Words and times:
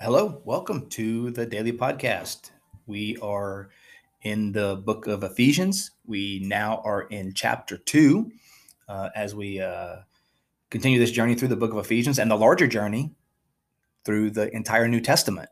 Hello, 0.00 0.40
welcome 0.44 0.88
to 0.90 1.32
the 1.32 1.44
daily 1.44 1.72
podcast. 1.72 2.52
We 2.86 3.16
are 3.16 3.70
in 4.22 4.52
the 4.52 4.76
book 4.76 5.08
of 5.08 5.24
Ephesians. 5.24 5.90
We 6.06 6.40
now 6.44 6.80
are 6.84 7.02
in 7.08 7.34
chapter 7.34 7.76
two 7.76 8.30
uh, 8.88 9.08
as 9.16 9.34
we 9.34 9.60
uh, 9.60 9.96
continue 10.70 11.00
this 11.00 11.10
journey 11.10 11.34
through 11.34 11.48
the 11.48 11.56
book 11.56 11.72
of 11.72 11.78
Ephesians 11.78 12.20
and 12.20 12.30
the 12.30 12.36
larger 12.36 12.68
journey 12.68 13.10
through 14.04 14.30
the 14.30 14.54
entire 14.54 14.86
New 14.86 15.00
Testament. 15.00 15.48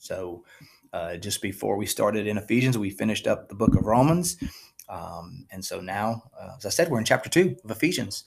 So, 0.00 0.44
uh, 0.92 1.16
just 1.18 1.40
before 1.40 1.76
we 1.76 1.86
started 1.86 2.26
in 2.26 2.38
Ephesians, 2.38 2.76
we 2.76 2.90
finished 2.90 3.28
up 3.28 3.48
the 3.48 3.54
book 3.54 3.76
of 3.76 3.84
Romans. 3.84 4.36
Um, 4.88 5.46
and 5.52 5.64
so 5.64 5.80
now, 5.80 6.24
uh, 6.36 6.54
as 6.58 6.66
I 6.66 6.70
said, 6.70 6.90
we're 6.90 6.98
in 6.98 7.04
chapter 7.04 7.30
two 7.30 7.54
of 7.62 7.70
Ephesians. 7.70 8.24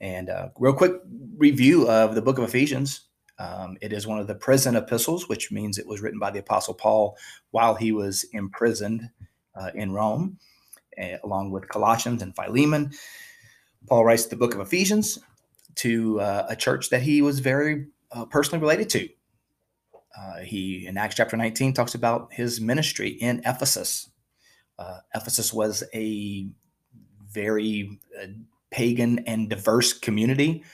And 0.00 0.28
uh, 0.28 0.48
real 0.58 0.74
quick 0.74 0.94
review 1.36 1.88
of 1.88 2.16
the 2.16 2.22
book 2.22 2.38
of 2.38 2.42
Ephesians. 2.42 3.05
Um, 3.38 3.76
it 3.80 3.92
is 3.92 4.06
one 4.06 4.18
of 4.18 4.26
the 4.26 4.34
prison 4.34 4.76
epistles, 4.76 5.28
which 5.28 5.52
means 5.52 5.78
it 5.78 5.86
was 5.86 6.00
written 6.00 6.18
by 6.18 6.30
the 6.30 6.38
Apostle 6.38 6.74
Paul 6.74 7.16
while 7.50 7.74
he 7.74 7.92
was 7.92 8.24
imprisoned 8.32 9.10
uh, 9.54 9.70
in 9.74 9.92
Rome, 9.92 10.38
uh, 11.00 11.18
along 11.24 11.50
with 11.50 11.68
Colossians 11.68 12.22
and 12.22 12.34
Philemon. 12.34 12.92
Paul 13.86 14.04
writes 14.04 14.26
the 14.26 14.36
book 14.36 14.54
of 14.54 14.60
Ephesians 14.60 15.18
to 15.76 16.20
uh, 16.20 16.46
a 16.48 16.56
church 16.56 16.90
that 16.90 17.02
he 17.02 17.20
was 17.22 17.40
very 17.40 17.86
uh, 18.10 18.24
personally 18.24 18.60
related 18.60 18.88
to. 18.90 19.08
Uh, 20.18 20.38
he, 20.38 20.86
in 20.86 20.96
Acts 20.96 21.14
chapter 21.14 21.36
19, 21.36 21.74
talks 21.74 21.94
about 21.94 22.32
his 22.32 22.60
ministry 22.60 23.10
in 23.10 23.42
Ephesus. 23.44 24.10
Uh, 24.78 25.00
Ephesus 25.14 25.52
was 25.52 25.84
a 25.94 26.48
very 27.30 27.98
pagan 28.70 29.18
and 29.26 29.50
diverse 29.50 29.92
community. 29.92 30.64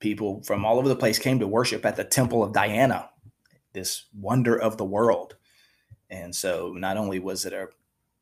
People 0.00 0.42
from 0.42 0.64
all 0.64 0.78
over 0.78 0.88
the 0.88 0.96
place 0.96 1.18
came 1.18 1.38
to 1.38 1.46
worship 1.46 1.84
at 1.84 1.96
the 1.96 2.04
temple 2.04 2.42
of 2.42 2.52
Diana, 2.52 3.10
this 3.72 4.06
wonder 4.14 4.56
of 4.56 4.76
the 4.76 4.84
world. 4.84 5.36
And 6.10 6.34
so 6.34 6.74
not 6.76 6.96
only 6.96 7.18
was 7.18 7.44
it 7.44 7.52
a 7.52 7.68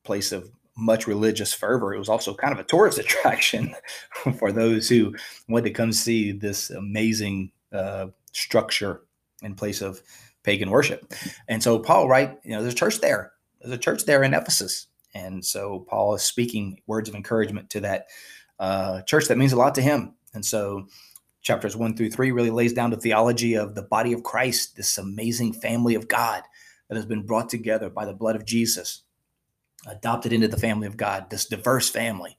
place 0.04 0.32
of 0.32 0.50
much 0.76 1.06
religious 1.06 1.52
fervor, 1.54 1.94
it 1.94 1.98
was 1.98 2.08
also 2.08 2.34
kind 2.34 2.52
of 2.52 2.58
a 2.58 2.64
tourist 2.64 2.98
attraction 2.98 3.74
for 4.38 4.52
those 4.52 4.88
who 4.88 5.14
wanted 5.48 5.64
to 5.64 5.70
come 5.70 5.92
see 5.92 6.32
this 6.32 6.70
amazing 6.70 7.50
uh, 7.72 8.06
structure 8.32 9.02
in 9.42 9.54
place 9.54 9.80
of 9.80 10.02
pagan 10.42 10.70
worship. 10.70 11.12
And 11.48 11.62
so 11.62 11.78
Paul, 11.78 12.08
right, 12.08 12.38
you 12.44 12.52
know, 12.52 12.62
there's 12.62 12.74
a 12.74 12.76
church 12.76 13.00
there. 13.00 13.32
There's 13.60 13.74
a 13.74 13.78
church 13.78 14.04
there 14.04 14.22
in 14.22 14.34
Ephesus. 14.34 14.86
And 15.14 15.44
so 15.44 15.80
Paul 15.88 16.14
is 16.14 16.22
speaking 16.22 16.80
words 16.86 17.08
of 17.08 17.14
encouragement 17.14 17.70
to 17.70 17.80
that 17.80 18.06
uh, 18.58 19.02
church 19.02 19.26
that 19.28 19.38
means 19.38 19.52
a 19.52 19.56
lot 19.56 19.74
to 19.76 19.82
him. 19.82 20.14
And 20.34 20.44
so 20.44 20.86
chapters 21.48 21.74
one 21.74 21.96
through 21.96 22.10
three 22.10 22.30
really 22.30 22.50
lays 22.50 22.74
down 22.74 22.90
the 22.90 22.96
theology 22.98 23.54
of 23.54 23.74
the 23.74 23.82
body 23.82 24.12
of 24.12 24.22
Christ, 24.22 24.76
this 24.76 24.98
amazing 24.98 25.54
family 25.54 25.94
of 25.94 26.06
God 26.06 26.42
that 26.88 26.96
has 26.96 27.06
been 27.06 27.24
brought 27.24 27.48
together 27.48 27.88
by 27.88 28.04
the 28.04 28.12
blood 28.12 28.36
of 28.36 28.44
Jesus, 28.44 29.02
adopted 29.86 30.34
into 30.34 30.46
the 30.46 30.58
family 30.58 30.86
of 30.86 30.98
God, 30.98 31.30
this 31.30 31.46
diverse 31.46 31.88
family. 31.88 32.36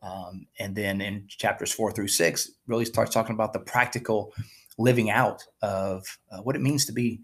Um, 0.00 0.46
and 0.60 0.76
then 0.76 1.00
in 1.00 1.24
chapters 1.26 1.72
four 1.72 1.90
through 1.90 2.06
six, 2.06 2.52
really 2.68 2.84
starts 2.84 3.12
talking 3.12 3.34
about 3.34 3.52
the 3.52 3.58
practical 3.58 4.32
living 4.78 5.10
out 5.10 5.42
of 5.60 6.06
uh, 6.30 6.38
what 6.38 6.54
it 6.54 6.62
means 6.62 6.84
to 6.86 6.92
be, 6.92 7.22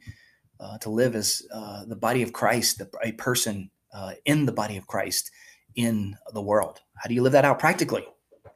uh, 0.59 0.79
to 0.79 0.91
live 0.91 1.15
as 1.15 1.41
uh, 1.55 1.85
the 1.85 1.95
body 1.95 2.23
of 2.23 2.33
Christ, 2.33 2.83
a 3.05 3.13
person 3.13 3.71
uh, 3.95 4.15
in 4.25 4.45
the 4.45 4.53
body 4.53 4.77
of 4.77 4.89
Christ 4.89 5.31
in 5.77 6.17
the 6.35 6.43
world. 6.43 6.81
How 6.97 7.07
do 7.07 7.15
you 7.15 7.23
live 7.23 7.33
that 7.33 7.45
out 7.45 7.61
practically? 7.61 8.05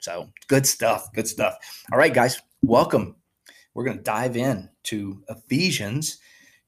So 0.01 0.31
good 0.49 0.67
stuff. 0.67 1.13
Good 1.15 1.27
stuff. 1.27 1.57
All 1.91 1.99
right, 1.99 2.13
guys, 2.13 2.41
welcome. 2.63 3.17
We're 3.75 3.85
going 3.85 3.99
to 3.99 4.03
dive 4.03 4.37
in 4.37 4.69
to 4.85 5.23
Ephesians 5.29 6.19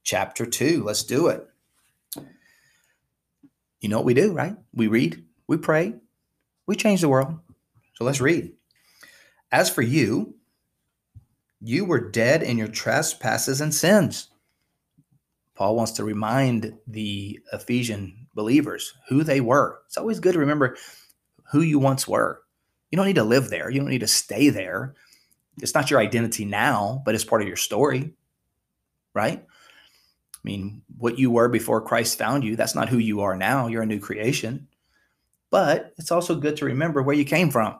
chapter 0.03 0.45
2. 0.45 0.83
Let's 0.83 1.03
do 1.03 1.27
it. 1.27 1.47
You 3.81 3.89
know 3.89 3.97
what 3.97 4.05
we 4.05 4.13
do, 4.13 4.33
right? 4.33 4.55
We 4.73 4.87
read, 4.87 5.23
we 5.47 5.57
pray, 5.57 5.95
we 6.67 6.75
change 6.75 7.01
the 7.01 7.09
world. 7.09 7.39
So 7.95 8.03
let's 8.03 8.21
read. 8.21 8.51
As 9.51 9.69
for 9.69 9.81
you, 9.81 10.35
you 11.61 11.85
were 11.85 12.11
dead 12.11 12.43
in 12.43 12.57
your 12.57 12.67
trespasses 12.67 13.61
and 13.61 13.73
sins. 13.73 14.29
Paul 15.55 15.75
wants 15.75 15.91
to 15.93 16.03
remind 16.03 16.77
the 16.87 17.39
Ephesian 17.51 18.27
believers 18.33 18.93
who 19.09 19.23
they 19.23 19.41
were. 19.41 19.81
It's 19.87 19.97
always 19.97 20.19
good 20.19 20.33
to 20.33 20.39
remember 20.39 20.77
who 21.51 21.61
you 21.61 21.79
once 21.79 22.07
were. 22.07 22.41
You 22.91 22.95
don't 22.95 23.07
need 23.07 23.15
to 23.15 23.23
live 23.23 23.49
there. 23.49 23.69
You 23.69 23.79
don't 23.79 23.89
need 23.89 23.99
to 23.99 24.07
stay 24.07 24.49
there. 24.49 24.95
It's 25.61 25.73
not 25.73 25.89
your 25.89 25.99
identity 25.99 26.45
now, 26.45 27.01
but 27.05 27.15
it's 27.15 27.23
part 27.23 27.41
of 27.41 27.47
your 27.47 27.57
story, 27.57 28.13
right? 29.13 29.43
I 29.43 30.41
mean, 30.43 30.81
what 30.97 31.19
you 31.19 31.31
were 31.31 31.49
before 31.49 31.81
Christ 31.81 32.17
found 32.17 32.43
you, 32.43 32.55
that's 32.55 32.75
not 32.75 32.89
who 32.89 32.97
you 32.97 33.21
are 33.21 33.35
now. 33.35 33.67
You're 33.67 33.81
a 33.81 33.85
new 33.85 33.99
creation. 33.99 34.67
But 35.51 35.93
it's 35.97 36.11
also 36.11 36.35
good 36.35 36.57
to 36.57 36.65
remember 36.65 37.01
where 37.01 37.15
you 37.15 37.25
came 37.25 37.49
from 37.49 37.79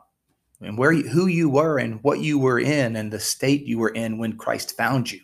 and 0.60 0.76
where 0.76 0.92
you, 0.92 1.08
who 1.08 1.26
you 1.26 1.48
were 1.48 1.78
and 1.78 2.02
what 2.02 2.20
you 2.20 2.38
were 2.38 2.58
in 2.58 2.96
and 2.96 3.12
the 3.12 3.20
state 3.20 3.64
you 3.64 3.78
were 3.78 3.90
in 3.90 4.18
when 4.18 4.36
Christ 4.36 4.76
found 4.76 5.10
you. 5.10 5.20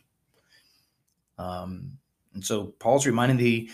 Um, 1.39 1.99
and 2.35 2.45
so 2.45 2.67
Paul's 2.79 3.07
reminding 3.07 3.37
the 3.37 3.71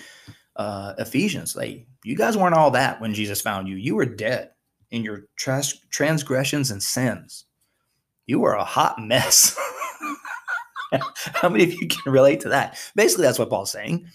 uh, 0.57 0.95
Ephesians, 0.99 1.55
like, 1.55 1.87
you 2.03 2.17
guys 2.17 2.37
weren't 2.37 2.57
all 2.57 2.73
that 2.73 3.01
when 3.01 3.15
Jesus 3.15 3.41
found 3.41 3.69
you. 3.69 3.77
You 3.77 3.95
were 3.95 4.07
dead 4.07 4.51
in 4.91 5.05
your 5.05 5.27
trans- 5.37 5.79
transgressions 5.91 6.73
and 6.73 6.83
sins. 6.83 7.45
You 8.27 8.41
were 8.41 8.55
a 8.55 8.65
hot 8.65 8.99
mess. 8.99 9.59
How 11.35 11.49
many 11.49 11.65
of 11.65 11.73
you 11.73 11.89
can 11.89 12.13
relate 12.13 12.41
to 12.41 12.51
that? 12.51 12.79
Basically, 12.95 13.25
that's 13.25 13.39
what 13.39 13.51
Paul's 13.51 13.73
saying. 13.73 14.07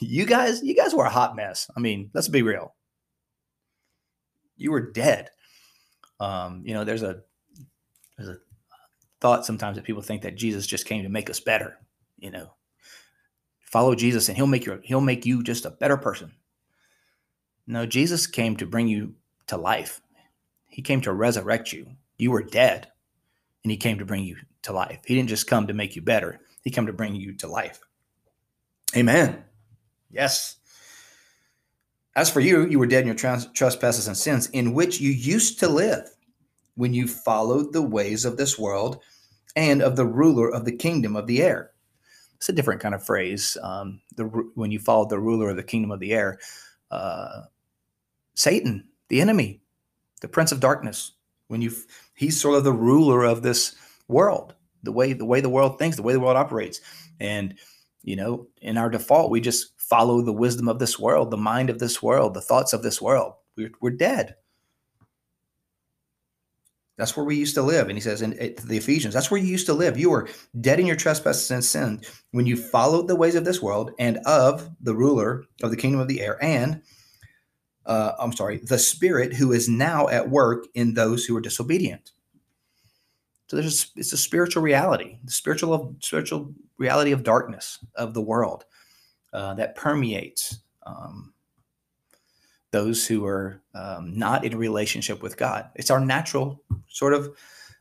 You 0.00 0.24
guys, 0.24 0.62
you 0.62 0.74
guys 0.74 0.94
were 0.94 1.04
a 1.04 1.10
hot 1.10 1.36
mess. 1.36 1.70
I 1.76 1.80
mean, 1.80 2.10
let's 2.14 2.28
be 2.28 2.42
real. 2.42 2.74
You 4.56 4.70
were 4.70 4.92
dead. 4.92 5.30
Um, 6.20 6.62
you 6.64 6.74
know, 6.74 6.84
there's 6.84 7.02
a 7.02 7.20
there's 8.16 8.30
a 8.30 8.38
thought 9.20 9.44
sometimes 9.44 9.76
that 9.76 9.84
people 9.84 10.02
think 10.02 10.22
that 10.22 10.36
Jesus 10.36 10.66
just 10.66 10.86
came 10.86 11.02
to 11.02 11.08
make 11.08 11.28
us 11.28 11.40
better. 11.40 11.78
You 12.18 12.30
know, 12.30 12.54
follow 13.60 13.94
Jesus 13.94 14.28
and 14.28 14.36
he'll 14.36 14.46
make 14.46 14.64
you 14.64 14.80
he'll 14.84 15.00
make 15.00 15.26
you 15.26 15.42
just 15.42 15.66
a 15.66 15.70
better 15.70 15.96
person. 15.96 16.32
No, 17.66 17.86
Jesus 17.86 18.26
came 18.26 18.56
to 18.56 18.66
bring 18.66 18.88
you 18.88 19.14
to 19.48 19.56
life. 19.56 20.00
He 20.68 20.82
came 20.82 21.00
to 21.02 21.12
resurrect 21.12 21.72
you. 21.72 21.86
You 22.16 22.30
were 22.30 22.42
dead, 22.42 22.88
and 23.64 23.70
he 23.70 23.76
came 23.76 23.98
to 23.98 24.04
bring 24.04 24.24
you 24.24 24.36
to 24.62 24.72
life. 24.72 25.00
He 25.04 25.14
didn't 25.14 25.30
just 25.30 25.48
come 25.48 25.66
to 25.66 25.74
make 25.74 25.96
you 25.96 26.02
better, 26.02 26.40
he 26.62 26.70
came 26.70 26.86
to 26.86 26.92
bring 26.92 27.14
you 27.16 27.34
to 27.34 27.48
life. 27.48 27.80
Amen. 28.96 29.44
Yes. 30.10 30.56
As 32.16 32.30
for 32.30 32.38
you, 32.38 32.66
you 32.66 32.78
were 32.78 32.86
dead 32.86 33.00
in 33.00 33.06
your 33.06 33.16
trans- 33.16 33.50
trespasses 33.52 34.06
and 34.06 34.16
sins, 34.16 34.48
in 34.50 34.72
which 34.72 35.00
you 35.00 35.10
used 35.10 35.58
to 35.58 35.68
live 35.68 36.08
when 36.76 36.94
you 36.94 37.08
followed 37.08 37.72
the 37.72 37.82
ways 37.82 38.24
of 38.24 38.36
this 38.36 38.56
world 38.56 39.02
and 39.56 39.82
of 39.82 39.96
the 39.96 40.06
ruler 40.06 40.52
of 40.52 40.64
the 40.64 40.76
kingdom 40.76 41.16
of 41.16 41.26
the 41.26 41.42
air. 41.42 41.72
It's 42.36 42.48
a 42.48 42.52
different 42.52 42.80
kind 42.80 42.94
of 42.94 43.04
phrase. 43.04 43.56
Um, 43.62 44.00
the, 44.16 44.24
when 44.54 44.70
you 44.70 44.78
followed 44.78 45.10
the 45.10 45.18
ruler 45.18 45.50
of 45.50 45.56
the 45.56 45.62
kingdom 45.62 45.90
of 45.90 45.98
the 45.98 46.12
air, 46.12 46.38
uh, 46.90 47.42
Satan, 48.34 48.86
the 49.08 49.20
enemy, 49.20 49.60
the 50.20 50.28
prince 50.28 50.52
of 50.52 50.60
darkness 50.60 51.12
when 51.48 51.62
you 51.62 51.72
he's 52.14 52.40
sort 52.40 52.56
of 52.56 52.64
the 52.64 52.72
ruler 52.72 53.24
of 53.24 53.42
this 53.42 53.74
world 54.08 54.54
the 54.82 54.92
way 54.92 55.12
the 55.12 55.24
way 55.24 55.40
the 55.40 55.48
world 55.48 55.78
thinks 55.78 55.96
the 55.96 56.02
way 56.02 56.12
the 56.12 56.20
world 56.20 56.36
operates. 56.36 56.80
And 57.20 57.54
you 58.02 58.16
know 58.16 58.48
in 58.60 58.78
our 58.78 58.90
default 58.90 59.30
we 59.30 59.40
just 59.40 59.80
follow 59.80 60.22
the 60.22 60.32
wisdom 60.32 60.68
of 60.68 60.78
this 60.78 60.98
world 60.98 61.30
the 61.30 61.36
mind 61.36 61.70
of 61.70 61.78
this 61.78 62.02
world 62.02 62.34
the 62.34 62.40
thoughts 62.40 62.72
of 62.72 62.82
this 62.82 63.00
world. 63.00 63.34
We're, 63.56 63.72
we're 63.80 63.90
dead. 63.90 64.34
That's 66.96 67.16
where 67.16 67.26
we 67.26 67.34
used 67.34 67.56
to 67.56 67.62
live. 67.62 67.88
And 67.88 67.96
he 67.96 68.00
says 68.00 68.22
in, 68.22 68.38
eh, 68.38 68.52
in 68.56 68.68
the 68.68 68.76
ephesians 68.76 69.14
that's 69.14 69.30
where 69.30 69.40
you 69.40 69.46
used 69.46 69.66
to 69.66 69.74
live. 69.74 69.98
You 69.98 70.10
were 70.10 70.28
dead 70.60 70.78
in 70.78 70.86
your 70.86 70.96
trespasses 70.96 71.50
and 71.50 71.64
sin 71.64 72.00
when 72.30 72.46
you 72.46 72.56
followed 72.56 73.08
the 73.08 73.16
ways 73.16 73.34
of 73.34 73.44
this 73.44 73.62
world 73.62 73.90
and 73.98 74.18
of 74.18 74.70
the 74.80 74.94
ruler 74.94 75.44
of 75.62 75.70
the 75.70 75.76
kingdom 75.76 76.00
of 76.00 76.08
the 76.08 76.20
air 76.20 76.42
and 76.42 76.82
uh, 77.86 78.12
I'm 78.18 78.32
sorry, 78.32 78.58
the 78.58 78.78
spirit 78.78 79.34
who 79.34 79.52
is 79.52 79.68
now 79.68 80.08
at 80.08 80.30
work 80.30 80.66
in 80.74 80.94
those 80.94 81.24
who 81.26 81.36
are 81.36 81.40
disobedient. 81.42 82.12
So 83.48 83.56
there's 83.56 83.92
it's 83.96 84.12
a 84.12 84.16
spiritual 84.18 84.62
reality, 84.62 85.18
the 85.24 85.32
spiritual 85.32 85.96
spiritual 86.00 86.54
reality 86.78 87.12
of 87.12 87.24
darkness 87.24 87.78
of 87.96 88.14
the 88.14 88.22
world. 88.22 88.64
uh, 89.34 89.54
that 89.54 89.76
permeates 89.76 90.60
um, 90.86 91.34
those 92.72 93.06
who 93.06 93.26
are 93.26 93.62
um, 93.74 94.18
not 94.18 94.44
in 94.44 94.58
relationship 94.58 95.22
with 95.22 95.36
God. 95.38 95.70
It's 95.76 95.90
our 95.90 96.00
natural 96.00 96.62
sort 96.88 97.14
of 97.14 97.36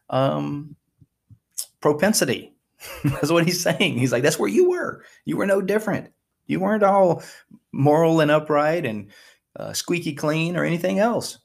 um, 0.10 0.76
propensity. 1.82 2.54
that's 3.06 3.32
what 3.32 3.46
he's 3.46 3.62
saying. 3.62 3.98
He's 3.98 4.12
like, 4.14 4.24
that's 4.24 4.40
where 4.40 4.50
you 4.50 4.70
were. 4.70 5.04
You 5.26 5.38
were 5.38 5.48
no 5.48 5.62
different. 5.62 6.12
You 6.48 6.60
weren't 6.60 6.84
all 6.84 7.24
moral 7.72 8.22
and 8.22 8.32
upright 8.32 8.86
and 8.86 9.10
uh, 9.56 9.74
squeaky 9.74 10.14
clean 10.14 10.56
or 10.58 10.64
anything 10.64 11.00
else. 11.00 11.40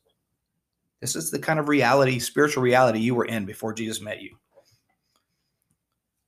This 1.01 1.15
is 1.15 1.31
the 1.31 1.39
kind 1.39 1.61
of 1.61 1.69
reality, 1.69 2.19
spiritual 2.19 2.63
reality 2.63 2.99
you 2.99 3.15
were 3.15 3.25
in 3.25 3.45
before 3.45 3.73
Jesus 3.73 4.01
met 4.01 4.21
you. 4.21 4.37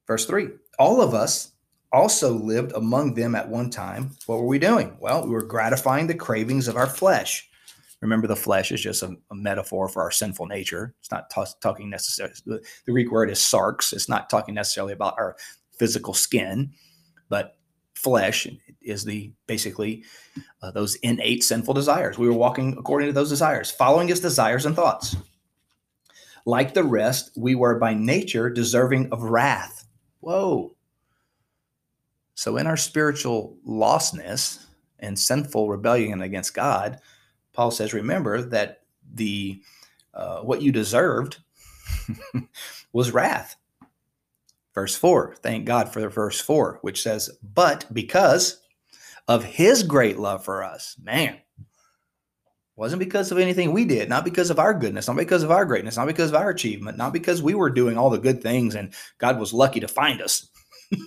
Verse 0.07 0.27
3 0.27 0.49
All 0.79 1.01
of 1.01 1.15
us 1.15 1.53
also 1.93 2.33
lived 2.33 2.73
among 2.73 3.15
them 3.15 3.35
at 3.35 3.49
one 3.49 3.71
time. 3.71 4.11
What 4.27 4.39
were 4.39 4.47
we 4.47 4.59
doing? 4.59 4.97
Well, 5.01 5.25
we 5.25 5.31
were 5.31 5.43
gratifying 5.43 6.07
the 6.07 6.15
cravings 6.15 6.69
of 6.69 6.77
our 6.77 6.87
flesh. 6.87 7.49
Remember, 8.01 8.27
the 8.27 8.37
flesh 8.37 8.73
is 8.73 8.81
just 8.81 9.03
a, 9.03 9.15
a 9.31 9.35
metaphor 9.35 9.89
for 9.89 10.03
our 10.03 10.11
sinful 10.11 10.47
nature. 10.47 10.95
It's 11.01 11.11
not 11.11 11.29
t- 11.31 11.43
talking 11.61 11.91
necessarily, 11.91 12.35
the, 12.47 12.63
Greek 12.91 13.11
word 13.11 13.31
is 13.31 13.39
sarx. 13.39 13.93
It's 13.93 14.09
not 14.09 14.31
talking 14.31 14.55
necessarily 14.55 14.95
about 14.95 15.15
our 15.19 15.37
physical 15.79 16.15
skin, 16.15 16.73
but 17.29 17.59
flesh 17.95 18.47
is 18.83 19.05
the 19.05 19.33
basically 19.47 20.05
uh, 20.63 20.71
those 20.71 20.97
innate 20.97 21.45
sinful 21.45 21.75
desires. 21.75 22.19
We 22.19 22.27
were 22.27 22.35
walking 22.35 22.77
according 22.79 23.09
to 23.09 23.13
those 23.13 23.29
desires, 23.29 23.71
following 23.71 24.09
his 24.09 24.21
desires 24.21 24.67
and 24.67 24.77
thoughts. 24.77 25.17
Like 26.47 26.75
the 26.75 26.85
rest, 26.85 27.33
we 27.37 27.55
were 27.55 27.79
by 27.79 27.95
nature 27.95 28.49
deserving 28.51 29.13
of 29.13 29.23
wrath. 29.23 29.85
Whoa. 30.21 30.75
So, 32.35 32.57
in 32.57 32.67
our 32.67 32.77
spiritual 32.77 33.59
lostness 33.69 34.65
and 34.99 35.19
sinful 35.19 35.69
rebellion 35.69 36.23
against 36.23 36.55
God, 36.55 36.99
Paul 37.53 37.71
says, 37.71 37.93
remember 37.93 38.41
that 38.43 38.81
the 39.13 39.63
uh, 40.15 40.41
what 40.41 40.63
you 40.63 40.73
deserved 40.73 41.39
was 42.93 43.13
wrath. 43.13 43.57
Verse 44.75 44.97
4, 44.97 45.37
thank 45.43 45.67
God 45.67 45.93
for 45.93 46.09
verse 46.09 46.41
4, 46.41 46.79
which 46.83 47.03
says, 47.03 47.31
But 47.43 47.87
because 47.93 48.61
of 49.29 49.45
his 49.45 49.83
great 49.83 50.19
love 50.19 50.45
for 50.45 50.63
us, 50.65 50.97
man, 51.03 51.39
wasn't 52.77 53.01
because 53.01 53.31
of 53.31 53.39
anything 53.39 53.73
we 53.73 53.85
did, 53.85 54.09
not 54.09 54.25
because 54.25 54.51
of 54.51 54.59
our 54.59 54.73
goodness, 54.73 55.07
not 55.07 55.17
because 55.17 55.43
of 55.43 55.51
our 55.51 55.65
greatness, 55.65 55.97
not 55.97 56.07
because 56.07 56.31
of 56.31 56.37
our 56.37 56.51
achievement, 56.51 56.97
not 56.97 57.13
because 57.13 57.43
we 57.43 57.55
were 57.55 57.71
doing 57.71 57.99
all 57.99 58.11
the 58.11 58.19
good 58.19 58.43
things 58.43 58.75
and 58.75 58.95
God 59.19 59.39
was 59.39 59.53
lucky 59.53 59.81
to 59.81 59.89
find 59.89 60.23
us. 60.23 60.49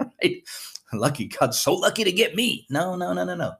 right? 0.00 0.42
Lucky, 0.92 1.26
God's 1.26 1.58
so 1.58 1.74
lucky 1.74 2.04
to 2.04 2.12
get 2.12 2.36
me. 2.36 2.66
No, 2.70 2.94
no, 2.94 3.12
no, 3.12 3.24
no, 3.24 3.34
no. 3.34 3.54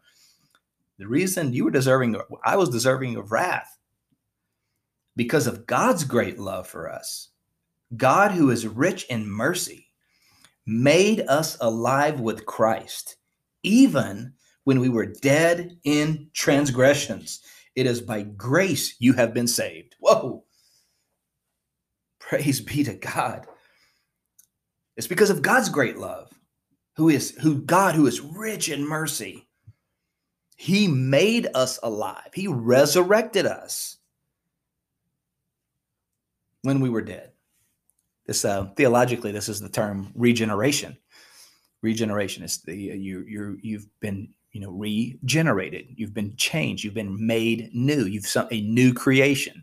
The 0.98 1.08
reason 1.08 1.52
you 1.52 1.64
were 1.64 1.72
deserving, 1.72 2.16
I 2.44 2.56
was 2.56 2.68
deserving 2.68 3.16
of 3.16 3.32
wrath 3.32 3.78
because 5.16 5.46
of 5.46 5.66
God's 5.66 6.04
great 6.04 6.38
love 6.38 6.68
for 6.68 6.90
us. 6.90 7.30
God, 7.96 8.30
who 8.30 8.50
is 8.50 8.66
rich 8.66 9.06
in 9.10 9.28
mercy, 9.28 9.88
made 10.66 11.20
us 11.22 11.56
alive 11.60 12.20
with 12.20 12.46
Christ, 12.46 13.16
even 13.64 14.34
when 14.64 14.80
we 14.80 14.88
were 14.88 15.06
dead 15.06 15.78
in 15.84 16.30
transgressions. 16.32 17.40
It 17.74 17.86
is 17.86 18.00
by 18.00 18.22
grace 18.22 18.94
you 18.98 19.12
have 19.14 19.34
been 19.34 19.48
saved. 19.48 19.96
Whoa. 19.98 20.44
Praise 22.20 22.60
be 22.60 22.84
to 22.84 22.94
God. 22.94 23.46
It's 24.96 25.06
because 25.06 25.30
of 25.30 25.42
God's 25.42 25.68
great 25.68 25.98
love, 25.98 26.30
who 26.96 27.08
is 27.08 27.36
who 27.42 27.60
God 27.60 27.94
who 27.94 28.06
is 28.06 28.20
rich 28.20 28.68
in 28.68 28.86
mercy. 28.86 29.48
He 30.56 30.86
made 30.86 31.48
us 31.54 31.80
alive. 31.82 32.30
He 32.32 32.46
resurrected 32.46 33.44
us 33.44 33.98
when 36.62 36.80
we 36.80 36.88
were 36.88 37.02
dead. 37.02 37.32
This 38.26 38.44
uh, 38.44 38.66
theologically, 38.76 39.32
this 39.32 39.48
is 39.48 39.60
the 39.60 39.68
term 39.68 40.12
regeneration. 40.14 40.96
Regeneration 41.84 42.42
is 42.42 42.62
the 42.62 42.74
you 42.74 43.26
you 43.28 43.58
you've 43.60 43.86
been 44.00 44.28
you 44.52 44.60
know 44.62 44.70
regenerated. 44.70 45.88
You've 45.96 46.14
been 46.14 46.34
changed. 46.36 46.82
You've 46.82 46.94
been 46.94 47.26
made 47.26 47.68
new. 47.74 48.06
You've 48.06 48.26
some 48.26 48.48
a 48.50 48.62
new 48.62 48.94
creation. 48.94 49.62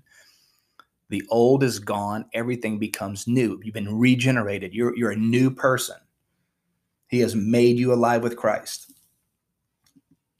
The 1.09 1.23
old 1.29 1.63
is 1.63 1.79
gone. 1.79 2.25
Everything 2.35 2.77
becomes 2.77 3.27
new. 3.27 3.59
You've 3.63 3.73
been 3.73 3.97
regenerated. 3.97 4.71
You're 4.71 4.95
you're 4.95 5.09
a 5.09 5.15
new 5.15 5.49
person. 5.49 5.97
He 7.07 7.21
has 7.21 7.35
made 7.35 7.79
you 7.79 7.91
alive 7.91 8.21
with 8.21 8.37
Christ. 8.37 8.91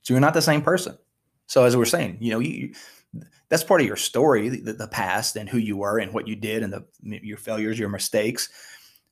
So 0.04 0.14
you're 0.14 0.22
not 0.22 0.36
the 0.36 0.42
same 0.42 0.62
person. 0.62 1.00
So 1.48 1.64
as 1.66 1.76
we're 1.76 1.86
saying, 1.86 2.18
you 2.22 2.32
know, 2.32 2.40
you 2.40 2.76
that's 3.50 3.64
part 3.64 3.82
of 3.82 3.88
your 3.88 3.98
story, 3.98 4.50
the, 4.50 4.74
the, 4.74 4.88
past 4.88 5.36
and 5.36 5.50
who 5.50 5.58
you 5.58 5.78
were 5.78 5.98
and 5.98 6.14
what 6.14 6.28
you 6.28 6.36
did 6.36 6.62
and 6.62 6.72
the 6.72 6.86
your 7.02 7.38
failures, 7.38 7.80
your 7.80 7.90
mistakes, 7.90 8.50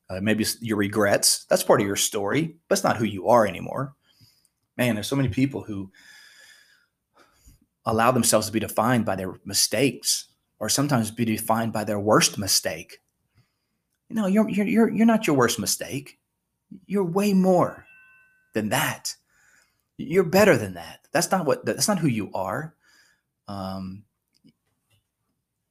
uh, 0.10 0.20
maybe 0.22 0.46
your 0.60 0.78
regrets. 0.78 1.46
That's 1.50 1.64
part 1.64 1.82
of 1.82 1.88
your 1.88 1.96
story, 1.96 2.58
but 2.68 2.78
it's 2.78 2.84
not 2.84 2.98
who 2.98 3.06
you 3.06 3.28
are 3.28 3.46
anymore. 3.46 3.94
Man, 4.78 4.96
there's 4.96 5.08
so 5.08 5.16
many 5.16 5.30
people 5.30 5.62
who 5.62 5.92
allow 7.86 8.12
themselves 8.12 8.48
to 8.48 8.54
be 8.54 8.60
defined 8.60 9.06
by 9.06 9.16
their 9.16 9.40
mistakes, 9.46 10.28
or 10.60 10.70
sometimes 10.70 11.12
be 11.12 11.26
defined 11.26 11.74
by 11.74 11.84
their 11.84 12.00
worst 12.00 12.38
mistake. 12.38 13.00
You 14.10 14.16
know, 14.16 14.28
you're 14.28 14.50
you're 14.50 14.68
you're, 14.68 14.90
you're 14.90 15.06
not 15.06 15.28
your 15.28 15.36
worst 15.36 15.60
mistake. 15.60 16.20
You're 16.86 17.04
way 17.04 17.34
more 17.34 17.86
than 18.54 18.70
that. 18.70 19.16
You're 19.98 20.24
better 20.24 20.58
than 20.58 20.76
that. 20.76 21.08
That's 21.12 21.30
not 21.32 21.46
what. 21.46 21.66
That's 21.66 21.88
not 21.88 22.00
who 22.00 22.08
you 22.08 22.32
are. 22.34 22.76
Um, 23.48 24.04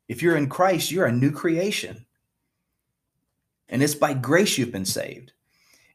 if 0.08 0.23
you're 0.23 0.37
in 0.37 0.49
Christ, 0.49 0.90
you're 0.90 1.06
a 1.06 1.12
new 1.12 1.31
creation. 1.31 2.05
And 3.69 3.82
it's 3.82 3.94
by 3.94 4.15
grace 4.15 4.56
you've 4.56 4.73
been 4.73 4.85
saved. 4.85 5.32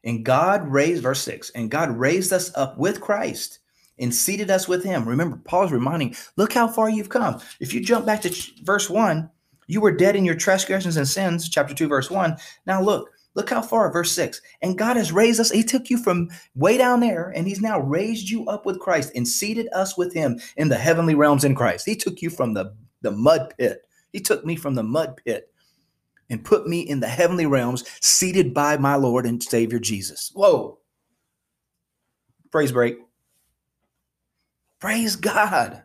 And 0.04 0.24
God 0.24 0.68
raised, 0.68 1.02
verse 1.02 1.22
6, 1.22 1.50
and 1.50 1.70
God 1.70 1.90
raised 1.90 2.32
us 2.32 2.52
up 2.56 2.76
with 2.78 3.00
Christ 3.00 3.60
and 3.98 4.14
seated 4.14 4.50
us 4.50 4.68
with 4.68 4.84
him. 4.84 5.08
Remember, 5.08 5.40
Paul's 5.44 5.72
reminding, 5.72 6.14
look 6.36 6.52
how 6.52 6.68
far 6.68 6.90
you've 6.90 7.08
come. 7.08 7.40
If 7.60 7.72
you 7.72 7.80
jump 7.80 8.04
back 8.04 8.20
to 8.22 8.52
verse 8.62 8.90
1, 8.90 9.30
you 9.66 9.80
were 9.80 9.96
dead 9.96 10.14
in 10.14 10.24
your 10.24 10.34
transgressions 10.34 10.96
and 10.96 11.08
sins, 11.08 11.48
chapter 11.48 11.74
2, 11.74 11.88
verse 11.88 12.10
1. 12.10 12.36
Now 12.66 12.82
look, 12.82 13.10
Look 13.34 13.50
how 13.50 13.62
far, 13.62 13.92
verse 13.92 14.12
6. 14.12 14.40
And 14.62 14.78
God 14.78 14.96
has 14.96 15.12
raised 15.12 15.40
us. 15.40 15.50
He 15.50 15.64
took 15.64 15.90
you 15.90 15.98
from 15.98 16.30
way 16.54 16.78
down 16.78 17.00
there, 17.00 17.32
and 17.34 17.46
He's 17.46 17.60
now 17.60 17.80
raised 17.80 18.30
you 18.30 18.46
up 18.46 18.64
with 18.64 18.78
Christ 18.78 19.10
and 19.14 19.26
seated 19.26 19.68
us 19.72 19.98
with 19.98 20.14
Him 20.14 20.38
in 20.56 20.68
the 20.68 20.76
heavenly 20.76 21.14
realms 21.14 21.44
in 21.44 21.54
Christ. 21.54 21.84
He 21.84 21.96
took 21.96 22.22
you 22.22 22.30
from 22.30 22.54
the, 22.54 22.74
the 23.02 23.10
mud 23.10 23.52
pit. 23.58 23.82
He 24.12 24.20
took 24.20 24.44
me 24.44 24.54
from 24.54 24.74
the 24.74 24.84
mud 24.84 25.20
pit 25.24 25.50
and 26.30 26.44
put 26.44 26.66
me 26.66 26.80
in 26.80 27.00
the 27.00 27.08
heavenly 27.08 27.46
realms, 27.46 27.84
seated 28.00 28.54
by 28.54 28.76
my 28.76 28.94
Lord 28.96 29.26
and 29.26 29.42
Savior 29.42 29.78
Jesus. 29.78 30.30
Whoa. 30.34 30.78
Praise 32.50 32.72
break. 32.72 32.98
Praise 34.80 35.16
God. 35.16 35.82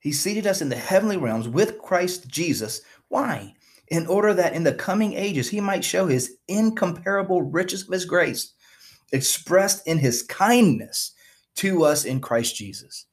He 0.00 0.12
seated 0.12 0.46
us 0.46 0.60
in 0.60 0.68
the 0.68 0.76
heavenly 0.76 1.16
realms 1.16 1.48
with 1.48 1.78
Christ 1.78 2.28
Jesus. 2.28 2.82
Why? 3.08 3.54
in 3.92 4.06
order 4.06 4.32
that 4.32 4.54
in 4.54 4.64
the 4.64 4.72
coming 4.72 5.12
ages 5.12 5.50
he 5.50 5.60
might 5.60 5.84
show 5.84 6.06
his 6.06 6.38
incomparable 6.48 7.42
riches 7.42 7.82
of 7.82 7.92
his 7.92 8.06
grace 8.06 8.54
expressed 9.12 9.86
in 9.86 9.98
his 9.98 10.22
kindness 10.22 11.12
to 11.56 11.84
us 11.84 12.06
in 12.06 12.18
Christ 12.18 12.56
Jesus. 12.56 13.04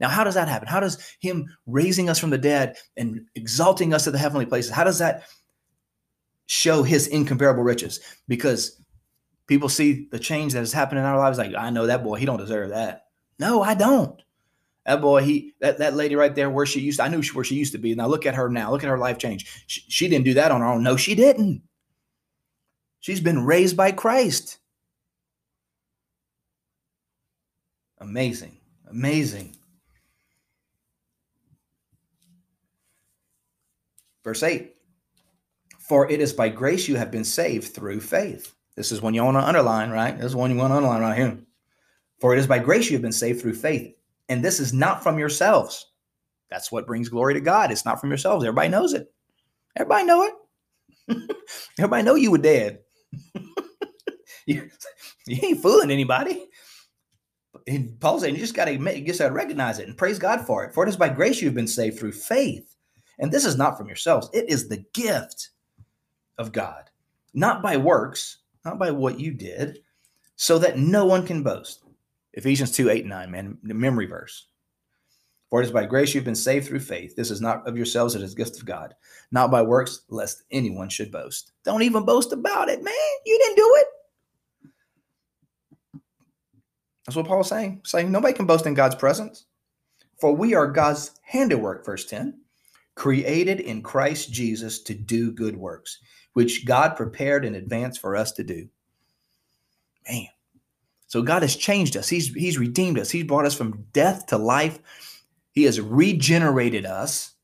Now, 0.00 0.08
how 0.08 0.24
does 0.24 0.34
that 0.34 0.48
happen? 0.48 0.68
How 0.68 0.80
does 0.80 1.16
him 1.20 1.46
raising 1.66 2.08
us 2.08 2.18
from 2.18 2.30
the 2.30 2.38
dead 2.38 2.76
and 2.96 3.26
exalting 3.34 3.94
us 3.94 4.04
to 4.04 4.10
the 4.10 4.18
heavenly 4.18 4.46
places, 4.46 4.72
how 4.72 4.84
does 4.84 4.98
that 4.98 5.24
show 6.46 6.82
his 6.82 7.06
incomparable 7.06 7.62
riches? 7.62 8.00
Because 8.28 8.80
people 9.46 9.68
see 9.68 10.08
the 10.10 10.18
change 10.18 10.52
that 10.52 10.60
has 10.60 10.72
happened 10.72 10.98
in 10.98 11.04
our 11.04 11.18
lives, 11.18 11.38
like, 11.38 11.54
I 11.56 11.70
know 11.70 11.86
that 11.86 12.02
boy, 12.02 12.16
he 12.16 12.26
don't 12.26 12.38
deserve 12.38 12.70
that. 12.70 13.06
No, 13.38 13.62
I 13.62 13.74
don't. 13.74 14.20
That 14.86 15.00
boy, 15.00 15.22
he 15.22 15.54
that, 15.60 15.78
that 15.78 15.94
lady 15.94 16.14
right 16.14 16.34
there 16.34 16.50
where 16.50 16.66
she 16.66 16.80
used 16.80 16.98
to, 16.98 17.04
I 17.04 17.08
knew 17.08 17.22
where 17.32 17.44
she 17.44 17.54
used 17.54 17.72
to 17.72 17.78
be. 17.78 17.94
Now 17.94 18.06
look 18.06 18.26
at 18.26 18.34
her 18.34 18.50
now. 18.50 18.70
Look 18.70 18.84
at 18.84 18.90
her 18.90 18.98
life 18.98 19.16
change. 19.18 19.64
She, 19.66 19.82
she 19.88 20.08
didn't 20.08 20.26
do 20.26 20.34
that 20.34 20.50
on 20.50 20.60
her 20.60 20.66
own. 20.66 20.82
No, 20.82 20.96
she 20.96 21.14
didn't. 21.14 21.62
She's 23.00 23.20
been 23.20 23.44
raised 23.44 23.76
by 23.76 23.92
Christ. 23.92 24.58
Amazing. 27.98 28.58
Amazing. 28.90 29.56
Verse 34.24 34.42
8 34.42 34.72
For 35.78 36.10
it 36.10 36.20
is 36.20 36.32
by 36.32 36.48
grace 36.48 36.88
you 36.88 36.96
have 36.96 37.10
been 37.10 37.24
saved 37.24 37.74
through 37.74 38.00
faith. 38.00 38.54
This 38.76 38.90
is 38.90 39.00
one 39.00 39.14
you 39.14 39.22
want 39.22 39.36
to 39.36 39.46
underline, 39.46 39.90
right? 39.90 40.16
This 40.16 40.26
is 40.26 40.36
one 40.36 40.50
you 40.50 40.56
want 40.56 40.72
to 40.72 40.76
underline 40.76 41.00
right 41.00 41.16
here. 41.16 41.38
For 42.20 42.34
it 42.34 42.38
is 42.38 42.46
by 42.46 42.58
grace 42.58 42.90
you 42.90 42.96
have 42.96 43.02
been 43.02 43.12
saved 43.12 43.40
through 43.40 43.54
faith 43.54 43.94
and 44.28 44.44
this 44.44 44.60
is 44.60 44.72
not 44.72 45.02
from 45.02 45.18
yourselves. 45.18 45.86
That's 46.50 46.70
what 46.70 46.86
brings 46.86 47.08
glory 47.08 47.34
to 47.34 47.40
God. 47.40 47.70
It's 47.70 47.84
not 47.84 48.00
from 48.00 48.10
yourselves. 48.10 48.44
Everybody 48.44 48.68
knows 48.68 48.94
it. 48.94 49.12
Everybody 49.76 50.04
know 50.04 50.22
it. 50.22 50.34
Everybody 51.78 52.02
know 52.04 52.14
you 52.14 52.30
were 52.30 52.38
dead. 52.38 52.80
you, 54.46 54.70
you 55.26 55.38
ain't 55.42 55.62
fooling 55.62 55.90
anybody. 55.90 56.46
And 57.66 57.98
Paul's 57.98 58.22
saying 58.22 58.34
you 58.34 58.40
just 58.40 58.54
got 58.54 58.66
to 58.66 58.78
make, 58.78 58.98
you 58.98 59.06
just 59.06 59.20
got 59.20 59.28
to 59.28 59.34
recognize 59.34 59.78
it 59.78 59.88
and 59.88 59.96
praise 59.96 60.18
God 60.18 60.46
for 60.46 60.64
it. 60.64 60.74
For 60.74 60.84
it 60.84 60.88
is 60.88 60.96
by 60.96 61.08
grace 61.08 61.40
you've 61.40 61.54
been 61.54 61.66
saved 61.66 61.98
through 61.98 62.12
faith, 62.12 62.73
and 63.18 63.32
this 63.32 63.44
is 63.44 63.56
not 63.56 63.76
from 63.76 63.86
yourselves; 63.86 64.28
it 64.32 64.48
is 64.48 64.68
the 64.68 64.84
gift 64.92 65.50
of 66.38 66.52
God, 66.52 66.90
not 67.32 67.62
by 67.62 67.76
works, 67.76 68.38
not 68.64 68.78
by 68.78 68.90
what 68.90 69.20
you 69.20 69.32
did, 69.32 69.80
so 70.36 70.58
that 70.58 70.78
no 70.78 71.04
one 71.06 71.26
can 71.26 71.42
boast. 71.42 71.84
Ephesians 72.32 72.72
2 72.72 72.90
8 72.90 73.06
9, 73.06 73.30
man, 73.30 73.58
the 73.62 73.74
memory 73.74 74.06
verse. 74.06 74.48
For 75.50 75.60
it 75.60 75.66
is 75.66 75.72
by 75.72 75.86
grace 75.86 76.12
you've 76.14 76.24
been 76.24 76.34
saved 76.34 76.66
through 76.66 76.80
faith. 76.80 77.14
This 77.14 77.30
is 77.30 77.40
not 77.40 77.66
of 77.68 77.76
yourselves, 77.76 78.16
it 78.16 78.22
is 78.22 78.34
gift 78.34 78.58
of 78.58 78.66
God, 78.66 78.94
not 79.30 79.52
by 79.52 79.62
works, 79.62 80.00
lest 80.08 80.42
anyone 80.50 80.88
should 80.88 81.12
boast. 81.12 81.52
Don't 81.64 81.82
even 81.82 82.04
boast 82.04 82.32
about 82.32 82.68
it, 82.68 82.82
man. 82.82 82.94
You 83.24 83.38
didn't 83.38 83.56
do 83.56 83.74
it. 83.76 83.86
That's 87.06 87.16
what 87.16 87.26
Paul's 87.26 87.48
saying. 87.48 87.82
Saying 87.84 88.10
nobody 88.10 88.34
can 88.34 88.46
boast 88.46 88.66
in 88.66 88.74
God's 88.74 88.94
presence. 88.94 89.46
For 90.20 90.34
we 90.34 90.54
are 90.54 90.66
God's 90.66 91.12
handiwork, 91.22 91.84
verse 91.84 92.06
10, 92.06 92.40
created 92.94 93.60
in 93.60 93.82
Christ 93.82 94.32
Jesus 94.32 94.82
to 94.82 94.94
do 94.94 95.32
good 95.32 95.56
works, 95.56 95.98
which 96.34 96.64
God 96.64 96.96
prepared 96.96 97.44
in 97.44 97.54
advance 97.54 97.98
for 97.98 98.16
us 98.16 98.32
to 98.32 98.44
do. 98.44 98.68
Man. 100.08 100.26
So 101.06 101.22
God 101.22 101.42
has 101.42 101.56
changed 101.56 101.96
us. 101.96 102.08
He's, 102.08 102.32
he's 102.34 102.58
redeemed 102.58 102.98
us. 102.98 103.10
He's 103.10 103.24
brought 103.24 103.46
us 103.46 103.54
from 103.54 103.84
death 103.92 104.26
to 104.26 104.38
life 104.38 104.80
he 105.54 105.62
has 105.62 105.80
regenerated 105.80 106.84
us 106.84 107.34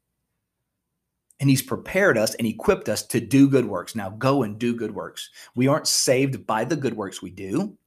and 1.38 1.48
he's 1.48 1.62
prepared 1.62 2.18
us 2.18 2.34
and 2.34 2.46
equipped 2.46 2.88
us 2.88 3.02
to 3.06 3.20
do 3.20 3.48
good 3.48 3.64
works. 3.64 3.94
Now 3.94 4.10
go 4.10 4.42
and 4.42 4.58
do 4.58 4.74
good 4.74 4.94
works. 4.94 5.30
We 5.54 5.68
aren't 5.68 5.86
saved 5.86 6.44
by 6.44 6.64
the 6.64 6.76
good 6.76 6.94
works 6.94 7.22
we 7.22 7.30
do, 7.30 7.78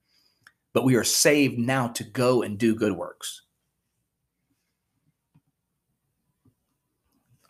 but 0.72 0.86
we 0.86 0.96
are 0.96 1.04
saved 1.04 1.60
now 1.60 1.90
to 1.90 2.04
go 2.06 2.42
and 2.42 2.58
do 2.58 2.74
good 2.74 2.94
works. 2.94 3.42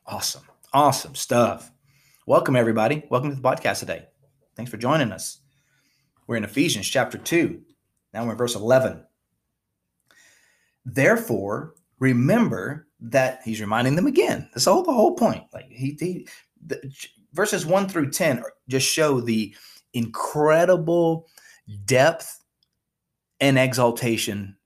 Awesome. 0.05 0.43
Awesome 0.73 1.15
stuff. 1.15 1.71
Welcome, 2.27 2.57
everybody. 2.57 3.03
Welcome 3.09 3.29
to 3.29 3.35
the 3.37 3.41
podcast 3.41 3.79
today. 3.79 4.05
Thanks 4.55 4.69
for 4.69 4.77
joining 4.77 5.13
us. 5.13 5.39
We're 6.27 6.35
in 6.35 6.43
Ephesians 6.43 6.87
chapter 6.89 7.17
2. 7.17 7.61
Now 8.13 8.25
we're 8.25 8.31
in 8.31 8.37
verse 8.37 8.55
11. 8.55 9.05
Therefore, 10.85 11.75
remember 11.99 12.87
that 12.99 13.41
he's 13.45 13.61
reminding 13.61 13.95
them 13.95 14.07
again. 14.07 14.49
That's 14.53 14.67
all 14.67 14.83
the 14.83 14.91
whole 14.91 15.15
point. 15.15 15.45
Like 15.53 15.69
he, 15.69 15.95
he 15.97 16.27
the, 16.65 16.81
verses 17.31 17.65
one 17.65 17.87
through 17.87 18.11
10 18.11 18.43
just 18.67 18.87
show 18.87 19.21
the 19.21 19.55
incredible 19.93 21.29
depth 21.85 22.43
and 23.39 23.57
exaltation 23.57 24.57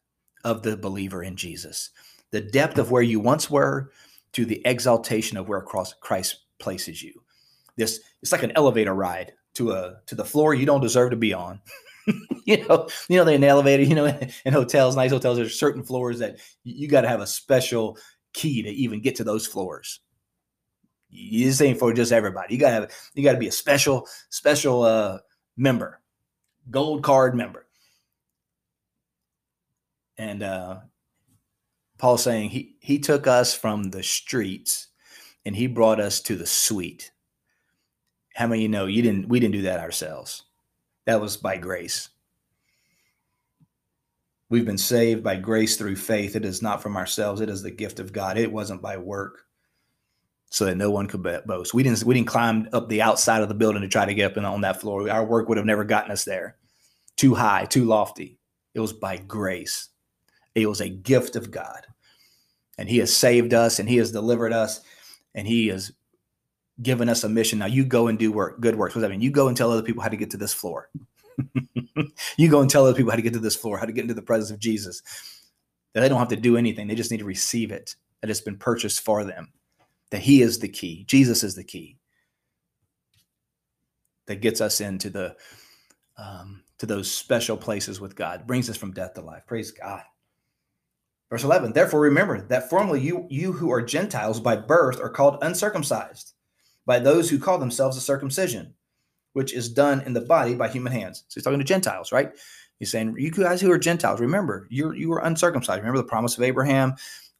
of 0.43 0.63
the 0.63 0.77
believer 0.77 1.21
in 1.21 1.35
Jesus. 1.35 1.91
The 2.31 2.41
depth 2.41 2.79
of 2.79 2.89
where 2.89 3.03
you 3.03 3.19
once 3.19 3.51
were 3.51 3.91
to 4.37 4.45
the 4.45 4.61
exaltation 4.65 5.35
of 5.35 5.49
where 5.49 5.63
Christ 5.63 6.45
places 6.59 7.01
you. 7.01 7.11
This 7.75 8.01
it's 8.21 8.31
like 8.31 8.43
an 8.43 8.51
elevator 8.55 8.93
ride 8.93 9.33
to 9.55 9.71
a 9.71 9.95
to 10.05 10.13
the 10.13 10.23
floor 10.23 10.53
you 10.53 10.67
don't 10.67 10.81
deserve 10.81 11.09
to 11.09 11.15
be 11.15 11.33
on. 11.33 11.59
you 12.45 12.63
know, 12.67 12.87
you 13.09 13.17
know, 13.17 13.25
they're 13.25 13.33
in 13.33 13.41
the 13.41 13.47
elevator, 13.47 13.81
you 13.81 13.95
know, 13.95 14.05
in, 14.45 14.53
hotels, 14.53 14.95
nice 14.95 15.09
hotels, 15.09 15.37
there's 15.37 15.59
certain 15.59 15.81
floors 15.81 16.19
that 16.19 16.37
you, 16.63 16.75
you 16.75 16.87
got 16.87 17.01
to 17.01 17.07
have 17.07 17.19
a 17.19 17.25
special 17.25 17.97
key 18.33 18.61
to 18.61 18.69
even 18.69 19.01
get 19.01 19.15
to 19.15 19.23
those 19.23 19.47
floors. 19.47 20.01
This 21.11 21.59
ain't 21.59 21.79
for 21.79 21.91
just 21.91 22.11
everybody. 22.11 22.53
You 22.53 22.59
gotta 22.59 22.73
have, 22.73 22.91
you 23.15 23.23
gotta 23.23 23.39
be 23.39 23.47
a 23.47 23.51
special, 23.51 24.07
special 24.29 24.83
uh 24.83 25.17
member, 25.55 25.99
gold 26.69 27.01
card 27.01 27.33
member. 27.33 27.65
And 30.19 30.43
uh 30.43 30.81
Paul's 31.97 32.23
saying 32.23 32.49
he 32.49 32.75
he 32.79 32.99
took 32.99 33.27
us 33.27 33.53
from 33.53 33.85
the 33.85 34.03
streets 34.03 34.87
and 35.45 35.55
he 35.55 35.67
brought 35.67 35.99
us 35.99 36.21
to 36.21 36.35
the 36.35 36.45
suite. 36.45 37.11
How 38.35 38.47
many 38.47 38.61
you 38.61 38.69
know 38.69 38.85
you 38.85 39.01
didn't 39.01 39.27
we 39.27 39.39
didn't 39.39 39.53
do 39.53 39.63
that 39.63 39.79
ourselves? 39.79 40.43
That 41.05 41.21
was 41.21 41.37
by 41.37 41.57
grace. 41.57 42.09
We've 44.49 44.65
been 44.65 44.77
saved 44.77 45.23
by 45.23 45.37
grace 45.37 45.75
through 45.75 45.97
faith. 45.97 46.35
It 46.35 46.45
is 46.45 46.61
not 46.61 46.81
from 46.81 46.95
ourselves. 46.95 47.41
It 47.41 47.49
is 47.49 47.61
the 47.61 47.71
gift 47.71 47.99
of 47.99 48.13
God. 48.13 48.37
It 48.37 48.51
wasn't 48.51 48.81
by 48.81 48.97
work, 48.97 49.45
so 50.49 50.65
that 50.65 50.77
no 50.77 50.89
one 50.91 51.07
could 51.07 51.23
boast. 51.45 51.73
We 51.73 51.83
didn't. 51.83 52.03
We 52.03 52.13
didn't 52.13 52.27
climb 52.27 52.69
up 52.71 52.87
the 52.87 53.01
outside 53.01 53.41
of 53.41 53.49
the 53.49 53.55
building 53.55 53.81
to 53.81 53.87
try 53.87 54.05
to 54.05 54.13
get 54.13 54.37
up 54.37 54.43
on 54.43 54.61
that 54.61 54.79
floor. 54.79 55.09
Our 55.09 55.25
work 55.25 55.49
would 55.49 55.57
have 55.57 55.65
never 55.65 55.83
gotten 55.83 56.11
us 56.11 56.23
there. 56.23 56.57
Too 57.15 57.33
high, 57.33 57.65
too 57.65 57.85
lofty. 57.85 58.37
It 58.73 58.79
was 58.79 58.93
by 58.93 59.17
grace. 59.17 59.89
It 60.57 60.67
was 60.67 60.81
a 60.81 60.89
gift 60.89 61.35
of 61.35 61.51
God, 61.51 61.85
and 62.77 62.89
He 62.89 62.97
has 62.97 63.15
saved 63.15 63.53
us, 63.53 63.79
and 63.79 63.87
He 63.87 63.97
has 63.97 64.11
delivered 64.11 64.53
us, 64.53 64.81
and 65.35 65.47
He 65.47 65.67
has 65.67 65.91
given 66.81 67.09
us 67.09 67.23
a 67.23 67.29
mission. 67.29 67.59
Now 67.59 67.67
you 67.67 67.85
go 67.85 68.07
and 68.07 68.17
do 68.17 68.31
work, 68.31 68.59
good 68.59 68.75
works. 68.75 68.95
What 68.95 69.01
does 69.01 69.07
that 69.07 69.11
mean? 69.11 69.21
You 69.21 69.29
go 69.29 69.47
and 69.47 69.55
tell 69.55 69.71
other 69.71 69.83
people 69.83 70.01
how 70.01 70.09
to 70.09 70.17
get 70.17 70.31
to 70.31 70.37
this 70.37 70.53
floor. 70.53 70.89
you 72.37 72.49
go 72.49 72.61
and 72.61 72.69
tell 72.69 72.85
other 72.85 72.95
people 72.95 73.11
how 73.11 73.17
to 73.17 73.21
get 73.21 73.33
to 73.33 73.39
this 73.39 73.55
floor, 73.55 73.77
how 73.77 73.85
to 73.85 73.91
get 73.91 74.01
into 74.01 74.15
the 74.15 74.21
presence 74.23 74.49
of 74.49 74.59
Jesus. 74.59 75.03
That 75.93 76.01
they 76.01 76.09
don't 76.09 76.19
have 76.19 76.27
to 76.29 76.35
do 76.35 76.57
anything. 76.57 76.87
They 76.87 76.95
just 76.95 77.11
need 77.11 77.19
to 77.19 77.25
receive 77.25 77.71
it. 77.71 77.95
That 78.21 78.31
it's 78.31 78.41
been 78.41 78.57
purchased 78.57 79.01
for 79.01 79.23
them. 79.23 79.53
That 80.09 80.21
He 80.21 80.41
is 80.41 80.57
the 80.57 80.69
key. 80.69 81.05
Jesus 81.07 81.43
is 81.43 81.55
the 81.55 81.63
key. 81.63 81.97
That 84.25 84.41
gets 84.41 84.59
us 84.59 84.81
into 84.81 85.11
the 85.11 85.35
um, 86.17 86.63
to 86.79 86.87
those 86.87 87.11
special 87.11 87.57
places 87.57 88.01
with 88.01 88.15
God. 88.15 88.47
Brings 88.47 88.71
us 88.71 88.77
from 88.77 88.91
death 88.91 89.13
to 89.13 89.21
life. 89.21 89.43
Praise 89.45 89.71
God. 89.71 90.01
Verse 91.29 91.43
11, 91.43 91.73
therefore 91.73 91.99
remember 91.99 92.41
that 92.47 92.69
formerly 92.69 93.01
you, 93.01 93.27
you 93.29 93.51
who 93.51 93.69
are 93.71 93.81
Gentiles 93.81 94.39
by 94.39 94.55
birth 94.55 95.01
are 95.01 95.09
called 95.09 95.39
uncircumcised 95.41 96.33
by 96.85 96.99
those 96.99 97.29
who 97.29 97.37
call 97.37 97.57
themselves 97.57 97.97
a 97.97 98.01
circumcision, 98.01 98.73
which 99.33 99.53
is 99.53 99.67
done 99.67 100.01
in 100.01 100.13
the 100.13 100.21
body 100.21 100.55
by 100.55 100.69
human 100.69 100.93
hands. 100.93 101.25
So 101.27 101.35
he's 101.35 101.43
talking 101.43 101.59
to 101.59 101.65
Gentiles, 101.65 102.13
right? 102.13 102.31
He's 102.79 102.91
saying, 102.91 103.15
You 103.17 103.31
guys 103.31 103.59
who 103.59 103.71
are 103.71 103.77
Gentiles, 103.77 104.21
remember, 104.21 104.67
you're 104.69 104.95
you 104.95 105.09
were 105.09 105.19
uncircumcised. 105.19 105.79
Remember 105.79 105.97
the 105.97 106.07
promise 106.07 106.37
of 106.37 106.43
Abraham, 106.43 106.95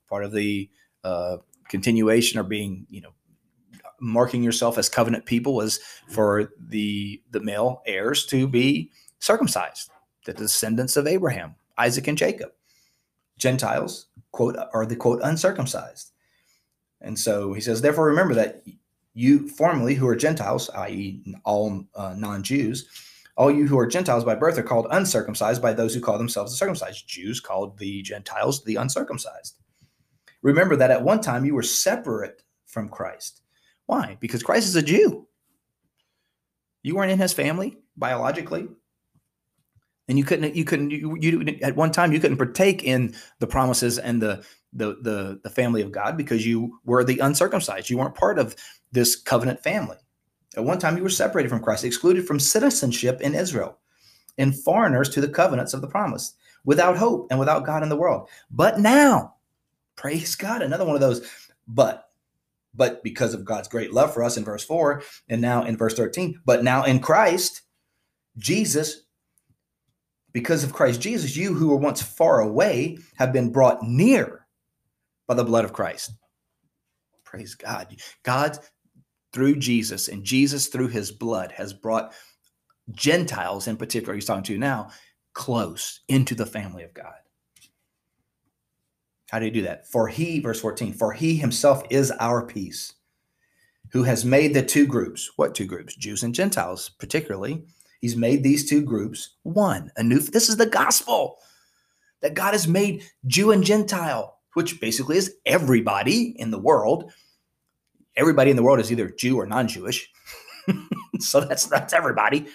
part 0.10 0.26
of 0.26 0.34
the 0.34 0.70
uh, 1.04 1.38
continuation 1.70 2.40
or 2.40 2.44
being, 2.44 2.86
you 2.90 3.02
know, 3.02 3.14
marking 4.00 4.44
yourself 4.44 4.78
as 4.78 4.90
covenant 4.90 5.26
people 5.26 5.56
was 5.56 5.80
for 6.10 6.52
the 6.60 7.22
the 7.32 7.40
male 7.40 7.82
heirs 7.86 8.26
to 8.28 8.48
be 8.48 8.92
circumcised, 9.20 9.90
the 10.26 10.34
descendants 10.34 10.98
of 10.98 11.08
Abraham, 11.08 11.56
Isaac 11.78 12.08
and 12.08 12.18
Jacob. 12.18 12.50
Gentiles, 13.38 14.08
quote, 14.32 14.58
are 14.74 14.86
the 14.86 14.96
quote 14.96 15.22
uncircumcised. 15.24 16.12
And 17.02 17.18
so 17.18 17.54
he 17.54 17.62
says, 17.62 17.82
therefore 17.82 18.06
remember 18.06 18.34
that 18.36 18.64
you 19.14 19.48
formerly 19.48 19.96
who 19.96 20.08
are 20.08 20.16
Gentiles, 20.16 20.70
i.e., 20.72 21.24
all 21.44 21.86
uh, 21.96 22.16
non 22.18 22.44
Jews, 22.44 22.88
all 23.36 23.52
you 23.52 23.68
who 23.68 23.78
are 23.78 23.88
Gentiles 23.88 24.24
by 24.24 24.36
birth 24.36 24.58
are 24.58 24.64
called 24.64 24.88
uncircumcised 24.90 25.62
by 25.62 25.74
those 25.74 25.94
who 25.94 26.02
call 26.02 26.18
themselves 26.18 26.52
the 26.52 26.58
circumcised. 26.58 27.08
Jews 27.08 27.40
called 27.40 27.78
the 27.78 28.02
Gentiles 28.02 28.64
the 28.64 28.76
uncircumcised. 28.76 29.58
Remember 30.42 30.76
that 30.76 30.92
at 30.92 31.04
one 31.04 31.22
time 31.22 31.46
you 31.46 31.54
were 31.54 31.64
separate 31.64 32.44
from 32.66 32.90
Christ. 32.90 33.42
Why? 33.86 34.18
Because 34.20 34.44
Christ 34.44 34.68
is 34.68 34.76
a 34.76 34.82
Jew. 34.82 35.28
You 36.84 36.96
weren't 36.96 37.12
in 37.12 37.20
his 37.20 37.34
family 37.34 37.78
biologically. 37.96 38.68
And 40.10 40.18
you 40.18 40.24
couldn't, 40.24 40.56
you 40.56 40.64
couldn't, 40.64 40.92
you, 40.92 41.18
you 41.20 41.60
at 41.62 41.76
one 41.76 41.92
time 41.92 42.14
you 42.14 42.20
couldn't 42.20 42.38
partake 42.38 42.84
in 42.84 43.14
the 43.40 43.48
promises 43.48 43.98
and 43.98 44.22
the, 44.22 44.46
the 44.74 44.98
the 45.02 45.40
the 45.44 45.50
family 45.50 45.82
of 45.82 45.92
God 45.92 46.18
because 46.18 46.46
you 46.46 46.80
were 46.86 47.04
the 47.04 47.20
uncircumcised. 47.20 47.90
You 47.90 47.98
weren't 47.98 48.16
part 48.16 48.40
of 48.40 48.56
this 48.92 49.16
covenant 49.16 49.62
family. 49.64 49.98
At 50.56 50.64
one 50.64 50.80
time, 50.80 50.98
you 50.98 51.04
were 51.04 51.10
separated 51.10 51.50
from 51.50 51.62
Christ, 51.62 51.84
excluded 51.84 52.26
from 52.26 52.40
citizenship 52.40 53.22
in 53.22 53.36
Israel, 53.36 53.78
and 54.38 54.58
foreigners 54.58 55.10
to 55.10 55.22
the 55.22 55.30
covenants 55.30 55.74
of 55.74 55.82
the 55.82 55.88
promise, 55.88 56.34
without 56.66 56.98
hope 56.98 57.28
and 57.30 57.40
without 57.40 57.66
God 57.66 57.84
in 57.84 57.90
the 57.90 57.96
world. 57.96 58.30
But 58.50 58.80
now, 58.80 59.36
praise 59.96 60.36
God, 60.36 60.62
another 60.62 60.86
one 60.86 60.96
of 60.96 61.02
those, 61.02 61.30
but 61.68 62.06
but 62.74 63.04
because 63.04 63.34
of 63.34 63.44
God's 63.44 63.68
great 63.68 63.92
love 63.92 64.14
for 64.14 64.24
us 64.24 64.38
in 64.38 64.46
verse 64.46 64.64
4 64.64 65.02
and 65.30 65.42
now 65.42 65.64
in 65.64 65.78
verse 65.78 65.96
13, 65.96 66.42
but 66.46 66.64
now 66.64 66.84
in 66.84 67.00
Christ 67.00 67.64
Jesus 68.38 69.02
because 70.38 70.64
of 70.64 70.72
Christ 70.72 71.02
Jesus 71.02 71.36
you 71.36 71.56
who 71.56 71.70
were 71.70 71.78
once 71.78 72.00
far 72.00 72.42
away 72.42 73.00
have 73.16 73.34
been 73.34 73.52
brought 73.52 73.82
near 73.82 74.46
by 75.26 75.34
the 75.34 75.44
blood 75.44 75.66
of 75.66 75.74
Christ. 75.74 76.12
Praise 77.24 77.56
God. 77.56 77.96
God 78.22 78.60
through 79.34 79.56
Jesus 79.56 80.10
and 80.10 80.24
Jesus 80.24 80.68
through 80.68 80.90
his 80.90 81.12
blood 81.12 81.52
has 81.54 81.74
brought 81.74 82.14
Gentiles 82.92 83.68
in 83.68 83.78
particular, 83.78 84.14
he's 84.14 84.26
talking 84.26 84.44
to 84.44 84.54
you 84.54 84.60
now, 84.60 84.92
close 85.34 86.02
into 86.08 86.36
the 86.36 86.46
family 86.46 86.84
of 86.84 86.94
God. 86.94 87.16
How 89.32 89.40
do 89.40 89.46
you 89.46 89.52
do 89.52 89.64
that? 89.64 89.88
For 89.88 90.08
he, 90.08 90.40
verse 90.40 90.62
14, 90.62 90.94
for 90.94 91.14
he 91.14 91.36
himself 91.36 91.82
is 91.90 92.12
our 92.12 92.46
peace, 92.46 92.94
who 93.92 94.04
has 94.04 94.24
made 94.24 94.54
the 94.54 94.62
two 94.62 94.86
groups. 94.86 95.32
What 95.36 95.56
two 95.56 95.66
groups? 95.66 95.96
Jews 95.96 96.22
and 96.22 96.36
Gentiles, 96.36 96.90
particularly, 96.90 97.64
He's 98.00 98.16
made 98.16 98.44
these 98.44 98.70
two 98.70 98.82
groups 98.82 99.36
one. 99.44 99.92
A 99.98 100.04
new 100.04 100.20
this 100.20 100.50
is 100.50 100.58
the 100.58 100.66
gospel 100.66 101.38
that 102.22 102.34
God 102.34 102.54
has 102.54 102.68
made 102.68 103.04
Jew 103.26 103.52
and 103.52 103.64
Gentile, 103.64 104.40
which 104.54 104.80
basically 104.80 105.18
is 105.18 105.36
everybody 105.46 106.36
in 106.40 106.52
the 106.52 106.60
world. 106.60 107.12
Everybody 108.16 108.50
in 108.50 108.58
the 108.58 108.64
world 108.64 108.80
is 108.80 108.92
either 108.92 109.10
Jew 109.10 109.40
or 109.40 109.46
non-Jewish. 109.46 110.10
so 111.20 111.42
that's 111.42 111.66
that's 111.66 111.94
everybody. 111.94 112.48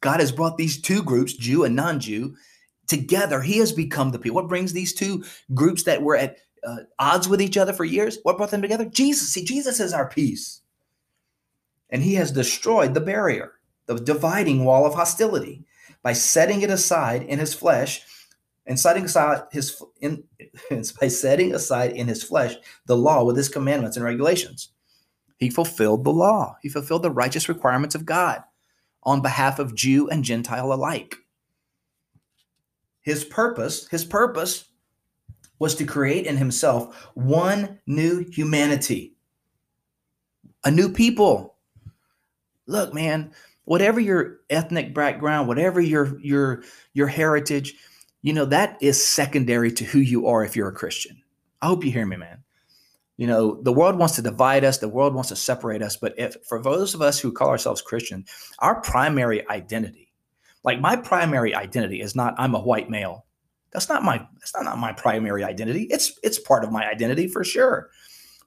God 0.00 0.20
has 0.20 0.32
brought 0.32 0.56
these 0.56 0.80
two 0.80 1.02
groups, 1.02 1.34
Jew 1.34 1.64
and 1.64 1.76
non-Jew, 1.76 2.34
together. 2.88 3.40
He 3.40 3.58
has 3.58 3.72
become 3.72 4.10
the 4.10 4.18
people. 4.18 4.36
What 4.36 4.48
brings 4.48 4.72
these 4.72 4.92
two 4.92 5.24
groups 5.54 5.84
that 5.84 6.02
were 6.02 6.16
at 6.16 6.38
uh, 6.66 6.78
odds 6.98 7.28
with 7.28 7.40
each 7.40 7.56
other 7.56 7.72
for 7.72 7.84
years? 7.84 8.18
What 8.22 8.36
brought 8.36 8.50
them 8.50 8.62
together? 8.62 8.84
Jesus. 8.84 9.32
See, 9.32 9.44
Jesus 9.44 9.80
is 9.80 9.92
our 9.92 10.08
peace. 10.08 10.60
And 11.90 12.02
he 12.02 12.14
has 12.14 12.32
destroyed 12.32 12.94
the 12.94 13.00
barrier, 13.00 13.52
the 13.86 13.96
dividing 13.96 14.64
wall 14.64 14.86
of 14.86 14.94
hostility 14.94 15.64
by 16.02 16.12
setting 16.12 16.62
it 16.62 16.70
aside 16.70 17.22
in 17.22 17.38
his 17.38 17.54
flesh 17.54 18.02
and 18.66 18.78
setting 18.78 19.04
aside 19.04 19.42
his 19.50 19.82
in 20.00 20.24
by 21.00 21.08
setting 21.08 21.54
aside 21.54 21.92
in 21.92 22.08
his 22.08 22.22
flesh 22.22 22.54
the 22.86 22.96
law 22.96 23.24
with 23.24 23.36
his 23.36 23.48
commandments 23.48 23.96
and 23.96 24.04
regulations. 24.04 24.70
He 25.38 25.50
fulfilled 25.50 26.04
the 26.04 26.12
law. 26.12 26.56
He 26.62 26.68
fulfilled 26.68 27.02
the 27.02 27.10
righteous 27.10 27.48
requirements 27.48 27.94
of 27.94 28.06
God 28.06 28.42
on 29.02 29.22
behalf 29.22 29.58
of 29.58 29.74
Jew 29.74 30.08
and 30.08 30.24
Gentile 30.24 30.72
alike. 30.72 31.16
His 33.00 33.24
purpose, 33.24 33.88
his 33.88 34.04
purpose 34.04 34.66
was 35.58 35.74
to 35.76 35.84
create 35.84 36.26
in 36.26 36.36
himself 36.36 37.10
one 37.14 37.80
new 37.86 38.24
humanity, 38.30 39.14
a 40.64 40.70
new 40.70 40.88
people. 40.88 41.56
Look, 42.66 42.94
man, 42.94 43.32
whatever 43.64 44.00
your 44.00 44.40
ethnic 44.50 44.94
background, 44.94 45.48
whatever 45.48 45.80
your 45.80 46.18
your 46.20 46.62
your 46.94 47.06
heritage, 47.06 47.74
you 48.22 48.32
know 48.32 48.44
that 48.46 48.78
is 48.80 49.04
secondary 49.04 49.72
to 49.72 49.84
who 49.84 49.98
you 49.98 50.26
are 50.26 50.44
if 50.44 50.56
you're 50.56 50.68
a 50.68 50.74
Christian. 50.74 51.22
I 51.60 51.66
hope 51.66 51.84
you 51.84 51.92
hear 51.92 52.06
me, 52.06 52.16
man. 52.16 52.42
You 53.16 53.26
know, 53.26 53.60
the 53.62 53.72
world 53.72 53.98
wants 53.98 54.16
to 54.16 54.22
divide 54.22 54.64
us, 54.64 54.78
the 54.78 54.88
world 54.88 55.14
wants 55.14 55.28
to 55.28 55.36
separate 55.36 55.82
us, 55.82 55.96
but 55.96 56.14
if 56.18 56.36
for 56.48 56.60
those 56.60 56.94
of 56.94 57.02
us 57.02 57.20
who 57.20 57.30
call 57.30 57.48
ourselves 57.48 57.82
Christian, 57.82 58.24
our 58.58 58.80
primary 58.80 59.48
identity, 59.48 60.12
like 60.64 60.80
my 60.80 60.96
primary 60.96 61.54
identity 61.54 62.00
is 62.00 62.16
not 62.16 62.34
I'm 62.38 62.54
a 62.54 62.60
white 62.60 62.90
male. 62.90 63.26
That's 63.70 63.88
not 63.88 64.02
my 64.02 64.26
that's 64.38 64.54
not, 64.54 64.64
not 64.64 64.78
my 64.78 64.92
primary 64.92 65.44
identity. 65.44 65.84
It's 65.84 66.18
it's 66.22 66.38
part 66.38 66.64
of 66.64 66.72
my 66.72 66.88
identity 66.88 67.28
for 67.28 67.44
sure. 67.44 67.90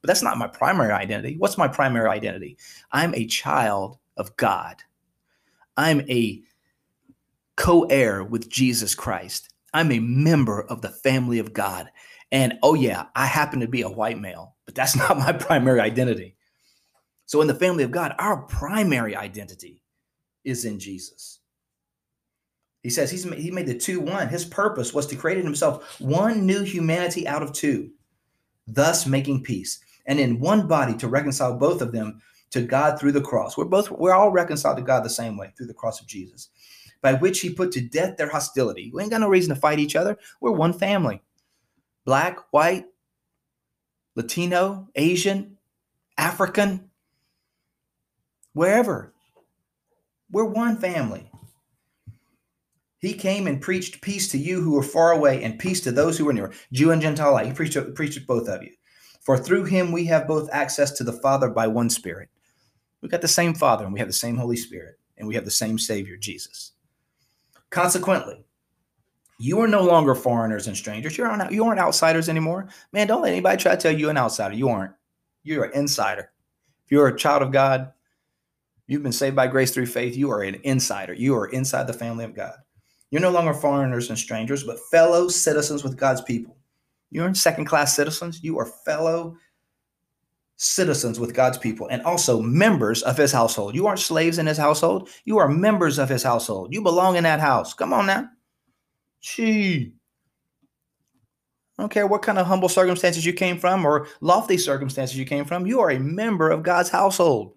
But 0.01 0.07
that's 0.07 0.21
not 0.21 0.37
my 0.37 0.47
primary 0.47 0.91
identity. 0.91 1.35
What's 1.37 1.57
my 1.57 1.67
primary 1.67 2.09
identity? 2.09 2.57
I'm 2.91 3.15
a 3.15 3.25
child 3.25 3.97
of 4.17 4.35
God. 4.35 4.83
I'm 5.77 6.01
a 6.09 6.41
co-heir 7.55 8.23
with 8.23 8.49
Jesus 8.49 8.95
Christ. 8.95 9.49
I'm 9.73 9.91
a 9.91 9.99
member 9.99 10.61
of 10.61 10.81
the 10.81 10.89
family 10.89 11.39
of 11.39 11.53
God. 11.53 11.89
And 12.31 12.53
oh 12.63 12.73
yeah, 12.73 13.05
I 13.15 13.25
happen 13.25 13.59
to 13.59 13.67
be 13.67 13.81
a 13.81 13.89
white 13.89 14.19
male 14.19 14.55
but 14.65 14.75
that's 14.75 14.95
not 14.95 15.17
my 15.17 15.31
primary 15.31 15.79
identity. 15.79 16.35
So, 17.25 17.41
in 17.41 17.47
the 17.47 17.55
family 17.55 17.83
of 17.83 17.91
God, 17.91 18.13
our 18.19 18.43
primary 18.43 19.15
identity 19.15 19.81
is 20.43 20.65
in 20.65 20.79
Jesus. 20.79 21.39
He 22.83 22.91
says 22.91 23.09
he's, 23.09 23.23
he 23.33 23.49
made 23.49 23.65
the 23.65 23.77
two 23.77 23.99
one. 23.99 24.27
His 24.27 24.45
purpose 24.45 24.93
was 24.93 25.07
to 25.07 25.15
create 25.15 25.39
in 25.39 25.45
himself 25.45 25.99
one 25.99 26.45
new 26.45 26.63
humanity 26.63 27.27
out 27.27 27.41
of 27.41 27.51
two, 27.51 27.89
thus 28.67 29.07
making 29.07 29.41
peace, 29.41 29.79
and 30.05 30.19
in 30.19 30.39
one 30.39 30.67
body 30.67 30.95
to 30.97 31.07
reconcile 31.07 31.57
both 31.57 31.81
of 31.81 31.91
them 31.91 32.21
to 32.51 32.61
God 32.61 32.99
through 32.99 33.11
the 33.11 33.21
cross. 33.21 33.57
We're 33.57 33.65
both 33.65 33.91
we're 33.91 34.13
all 34.13 34.31
reconciled 34.31 34.77
to 34.77 34.83
God 34.83 35.03
the 35.03 35.09
same 35.09 35.37
way 35.37 35.53
through 35.55 35.67
the 35.67 35.73
cross 35.73 36.01
of 36.01 36.07
Jesus, 36.07 36.49
by 37.01 37.13
which 37.13 37.41
he 37.41 37.53
put 37.53 37.71
to 37.73 37.81
death 37.81 38.17
their 38.17 38.29
hostility. 38.29 38.91
We 38.93 39.01
ain't 39.01 39.11
got 39.11 39.21
no 39.21 39.29
reason 39.29 39.53
to 39.53 39.59
fight 39.59 39.79
each 39.79 39.95
other. 39.95 40.17
We're 40.41 40.51
one 40.51 40.73
family. 40.73 41.21
Black, 42.05 42.37
white, 42.51 42.85
Latino, 44.15 44.89
Asian, 44.95 45.57
African, 46.17 46.89
wherever. 48.53 49.13
We're 50.31 50.45
one 50.45 50.77
family. 50.77 51.29
He 52.99 53.13
came 53.13 53.45
and 53.45 53.61
preached 53.61 54.01
peace 54.01 54.29
to 54.29 54.37
you 54.37 54.61
who 54.61 54.77
are 54.77 54.83
far 54.83 55.11
away 55.11 55.43
and 55.43 55.59
peace 55.59 55.81
to 55.81 55.91
those 55.91 56.17
who 56.17 56.27
are 56.27 56.33
near, 56.33 56.51
Jew 56.71 56.91
and 56.91 57.01
Gentile. 57.01 57.37
He 57.37 57.53
preached, 57.53 57.77
preached 57.93 58.25
both 58.25 58.47
of 58.47 58.63
you. 58.63 58.71
For 59.21 59.37
through 59.37 59.65
him 59.65 59.91
we 59.91 60.05
have 60.05 60.27
both 60.27 60.49
access 60.51 60.91
to 60.93 61.03
the 61.03 61.13
Father 61.13 61.49
by 61.49 61.67
one 61.67 61.89
Spirit. 61.89 62.29
We've 63.05 63.11
got 63.11 63.21
the 63.21 63.27
same 63.27 63.53
Father 63.53 63.83
and 63.83 63.93
we 63.93 63.99
have 63.99 64.09
the 64.09 64.13
same 64.13 64.35
Holy 64.35 64.55
Spirit 64.55 64.97
and 65.17 65.27
we 65.27 65.35
have 65.35 65.45
the 65.45 65.51
same 65.51 65.77
Savior, 65.77 66.17
Jesus. 66.17 66.71
Consequently, 67.69 68.43
you 69.37 69.59
are 69.59 69.67
no 69.67 69.83
longer 69.83 70.15
foreigners 70.15 70.65
and 70.65 70.75
strangers. 70.75 71.15
You're 71.15 71.37
not, 71.37 71.51
you 71.51 71.63
aren't 71.65 71.79
outsiders 71.79 72.29
anymore. 72.29 72.67
Man, 72.93 73.05
don't 73.05 73.21
let 73.21 73.31
anybody 73.31 73.61
try 73.61 73.75
to 73.75 73.77
tell 73.79 73.95
you 73.95 74.09
an 74.09 74.17
outsider. 74.17 74.55
You 74.55 74.69
aren't. 74.69 74.93
You're 75.43 75.65
an 75.65 75.73
insider. 75.75 76.31
If 76.83 76.91
you're 76.91 77.09
a 77.09 77.15
child 77.15 77.43
of 77.43 77.51
God, 77.51 77.91
you've 78.87 79.03
been 79.03 79.11
saved 79.11 79.35
by 79.35 79.45
grace 79.45 79.69
through 79.69 79.85
faith. 79.85 80.17
You 80.17 80.31
are 80.31 80.41
an 80.41 80.59
insider. 80.63 81.13
You 81.13 81.35
are 81.35 81.49
inside 81.49 81.85
the 81.85 81.93
family 81.93 82.25
of 82.25 82.33
God. 82.33 82.55
You're 83.11 83.21
no 83.21 83.29
longer 83.29 83.53
foreigners 83.53 84.09
and 84.09 84.17
strangers, 84.17 84.63
but 84.63 84.79
fellow 84.89 85.27
citizens 85.27 85.83
with 85.83 85.95
God's 85.95 86.21
people. 86.21 86.57
You're 87.11 87.27
in 87.27 87.35
second 87.35 87.65
class 87.65 87.95
citizens. 87.95 88.43
You 88.43 88.57
are 88.57 88.65
fellow 88.65 89.37
citizens 90.57 91.19
with 91.19 91.33
God's 91.33 91.57
people 91.57 91.87
and 91.87 92.01
also 92.03 92.41
members 92.41 93.01
of 93.03 93.17
his 93.17 93.31
household. 93.31 93.75
You 93.75 93.87
aren't 93.87 93.99
slaves 93.99 94.37
in 94.37 94.45
his 94.45 94.57
household. 94.57 95.09
You 95.25 95.37
are 95.37 95.47
members 95.47 95.97
of 95.97 96.09
his 96.09 96.23
household. 96.23 96.73
You 96.73 96.81
belong 96.81 97.17
in 97.17 97.23
that 97.23 97.39
house. 97.39 97.73
Come 97.73 97.93
on 97.93 98.05
now. 98.05 98.29
Gee. 99.21 99.93
I 101.77 101.83
don't 101.83 101.91
care 101.91 102.07
what 102.07 102.21
kind 102.21 102.37
of 102.37 102.47
humble 102.47 102.69
circumstances 102.69 103.25
you 103.25 103.33
came 103.33 103.57
from 103.57 103.85
or 103.85 104.07
lofty 104.21 104.57
circumstances 104.57 105.17
you 105.17 105.25
came 105.25 105.43
from, 105.43 105.67
you 105.67 105.81
are 105.81 105.91
a 105.91 105.99
member 105.99 106.49
of 106.49 106.63
God's 106.63 106.89
household. 106.89 107.53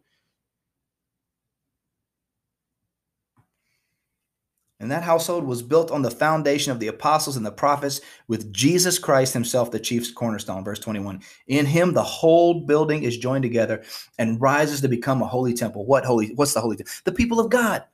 And 4.80 4.90
that 4.92 5.02
household 5.02 5.44
was 5.44 5.60
built 5.60 5.90
on 5.90 6.02
the 6.02 6.10
foundation 6.10 6.70
of 6.70 6.78
the 6.78 6.86
apostles 6.86 7.36
and 7.36 7.44
the 7.44 7.50
prophets, 7.50 8.00
with 8.28 8.52
Jesus 8.52 8.96
Christ 8.98 9.34
himself, 9.34 9.72
the 9.72 9.80
chief 9.80 10.14
cornerstone. 10.14 10.62
Verse 10.62 10.78
21. 10.78 11.20
In 11.48 11.66
him, 11.66 11.94
the 11.94 12.02
whole 12.02 12.60
building 12.60 13.02
is 13.02 13.18
joined 13.18 13.42
together 13.42 13.82
and 14.18 14.40
rises 14.40 14.80
to 14.80 14.88
become 14.88 15.20
a 15.20 15.26
holy 15.26 15.52
temple. 15.52 15.84
What 15.84 16.04
holy? 16.04 16.32
What's 16.36 16.54
the 16.54 16.60
holy? 16.60 16.76
Temple? 16.76 16.92
The 17.04 17.12
people 17.12 17.40
of 17.40 17.50
God. 17.50 17.84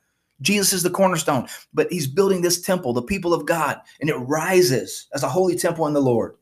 Jesus 0.41 0.73
is 0.73 0.83
the 0.83 0.89
cornerstone, 0.89 1.47
but 1.73 1.87
he's 1.89 2.07
building 2.07 2.41
this 2.41 2.61
temple, 2.61 2.91
the 2.91 3.01
people 3.01 3.33
of 3.33 3.45
God, 3.45 3.79
and 4.01 4.09
it 4.09 4.15
rises 4.15 5.07
as 5.13 5.23
a 5.23 5.29
holy 5.29 5.55
temple 5.55 5.87
in 5.87 5.93
the 5.93 6.01
Lord. 6.01 6.35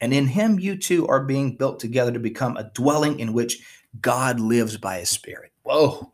And 0.00 0.12
in 0.12 0.26
him, 0.26 0.58
you 0.58 0.76
two 0.76 1.08
are 1.08 1.24
being 1.24 1.56
built 1.56 1.80
together 1.80 2.12
to 2.12 2.18
become 2.18 2.58
a 2.58 2.70
dwelling 2.74 3.18
in 3.20 3.32
which 3.32 3.64
God 4.02 4.38
lives 4.38 4.76
by 4.76 4.98
his 4.98 5.08
spirit. 5.08 5.52
Whoa. 5.62 6.12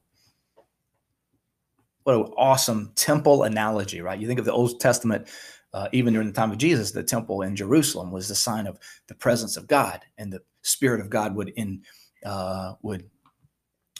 What 2.04 2.16
an 2.16 2.32
awesome 2.36 2.92
temple 2.94 3.44
analogy, 3.44 4.00
right? 4.00 4.18
You 4.18 4.26
think 4.26 4.40
of 4.40 4.44
the 4.44 4.52
Old 4.52 4.80
Testament, 4.80 5.28
uh, 5.72 5.88
even 5.92 6.12
during 6.12 6.28
the 6.28 6.34
time 6.34 6.50
of 6.50 6.58
Jesus, 6.58 6.90
the 6.90 7.02
temple 7.02 7.42
in 7.42 7.56
Jerusalem 7.56 8.10
was 8.10 8.28
the 8.28 8.34
sign 8.34 8.66
of 8.66 8.78
the 9.06 9.14
presence 9.14 9.56
of 9.56 9.66
God, 9.66 10.00
and 10.18 10.32
the 10.32 10.40
Spirit 10.62 11.00
of 11.00 11.10
God 11.10 11.34
would 11.34 11.50
in 11.50 11.82
uh, 12.24 12.74
would 12.82 13.08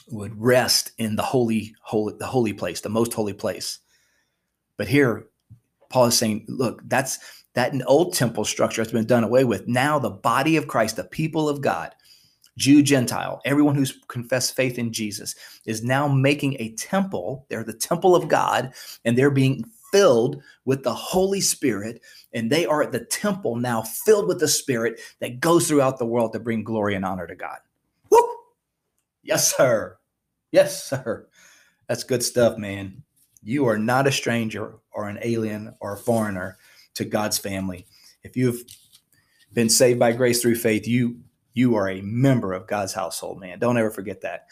would 0.09 0.39
rest 0.39 0.91
in 0.97 1.15
the 1.15 1.23
holy, 1.23 1.75
holy, 1.81 2.13
the 2.19 2.27
holy 2.27 2.53
place, 2.53 2.81
the 2.81 2.89
most 2.89 3.13
holy 3.13 3.33
place. 3.33 3.79
But 4.77 4.87
here, 4.87 5.27
Paul 5.89 6.05
is 6.05 6.17
saying, 6.17 6.45
look, 6.49 6.81
that's 6.87 7.19
that 7.55 7.73
an 7.73 7.83
old 7.83 8.13
temple 8.13 8.45
structure 8.45 8.81
has 8.81 8.91
been 8.91 9.05
done 9.05 9.23
away 9.23 9.43
with. 9.43 9.67
Now 9.67 9.99
the 9.99 10.09
body 10.09 10.57
of 10.57 10.67
Christ, 10.67 10.95
the 10.95 11.03
people 11.03 11.47
of 11.47 11.61
God, 11.61 11.93
Jew, 12.57 12.83
Gentile, 12.83 13.41
everyone 13.45 13.75
who's 13.75 13.99
confessed 14.07 14.55
faith 14.55 14.77
in 14.77 14.93
Jesus 14.93 15.35
is 15.65 15.83
now 15.83 16.07
making 16.07 16.55
a 16.59 16.73
temple. 16.73 17.45
They're 17.49 17.63
the 17.63 17.73
temple 17.73 18.15
of 18.15 18.27
God, 18.27 18.73
and 19.05 19.17
they're 19.17 19.31
being 19.31 19.63
filled 19.91 20.41
with 20.65 20.83
the 20.83 20.93
Holy 20.93 21.41
Spirit. 21.41 22.01
And 22.33 22.51
they 22.51 22.65
are 22.65 22.83
at 22.83 22.91
the 22.91 23.05
temple 23.05 23.55
now 23.55 23.81
filled 23.81 24.27
with 24.27 24.39
the 24.39 24.47
Spirit 24.47 24.99
that 25.19 25.39
goes 25.39 25.67
throughout 25.67 25.97
the 25.97 26.05
world 26.05 26.33
to 26.33 26.39
bring 26.39 26.63
glory 26.63 26.95
and 26.95 27.05
honor 27.05 27.27
to 27.27 27.35
God. 27.35 27.57
Woo! 28.09 28.19
Yes, 29.23 29.55
sir. 29.55 29.97
Yes, 30.51 30.83
sir. 30.83 31.27
That's 31.87 32.03
good 32.03 32.23
stuff, 32.23 32.57
man. 32.57 33.03
You 33.41 33.65
are 33.67 33.77
not 33.77 34.07
a 34.07 34.11
stranger 34.11 34.75
or 34.91 35.09
an 35.09 35.19
alien 35.21 35.75
or 35.79 35.93
a 35.93 35.97
foreigner 35.97 36.57
to 36.95 37.05
God's 37.05 37.37
family. 37.37 37.87
If 38.23 38.37
you've 38.37 38.63
been 39.53 39.69
saved 39.69 39.99
by 39.99 40.13
grace 40.13 40.41
through 40.41 40.55
faith, 40.55 40.87
you 40.87 41.19
you 41.53 41.75
are 41.75 41.89
a 41.89 42.01
member 42.01 42.53
of 42.53 42.67
God's 42.67 42.93
household, 42.93 43.39
man. 43.39 43.59
Don't 43.59 43.77
ever 43.77 43.91
forget 43.91 44.21
that. 44.21 44.47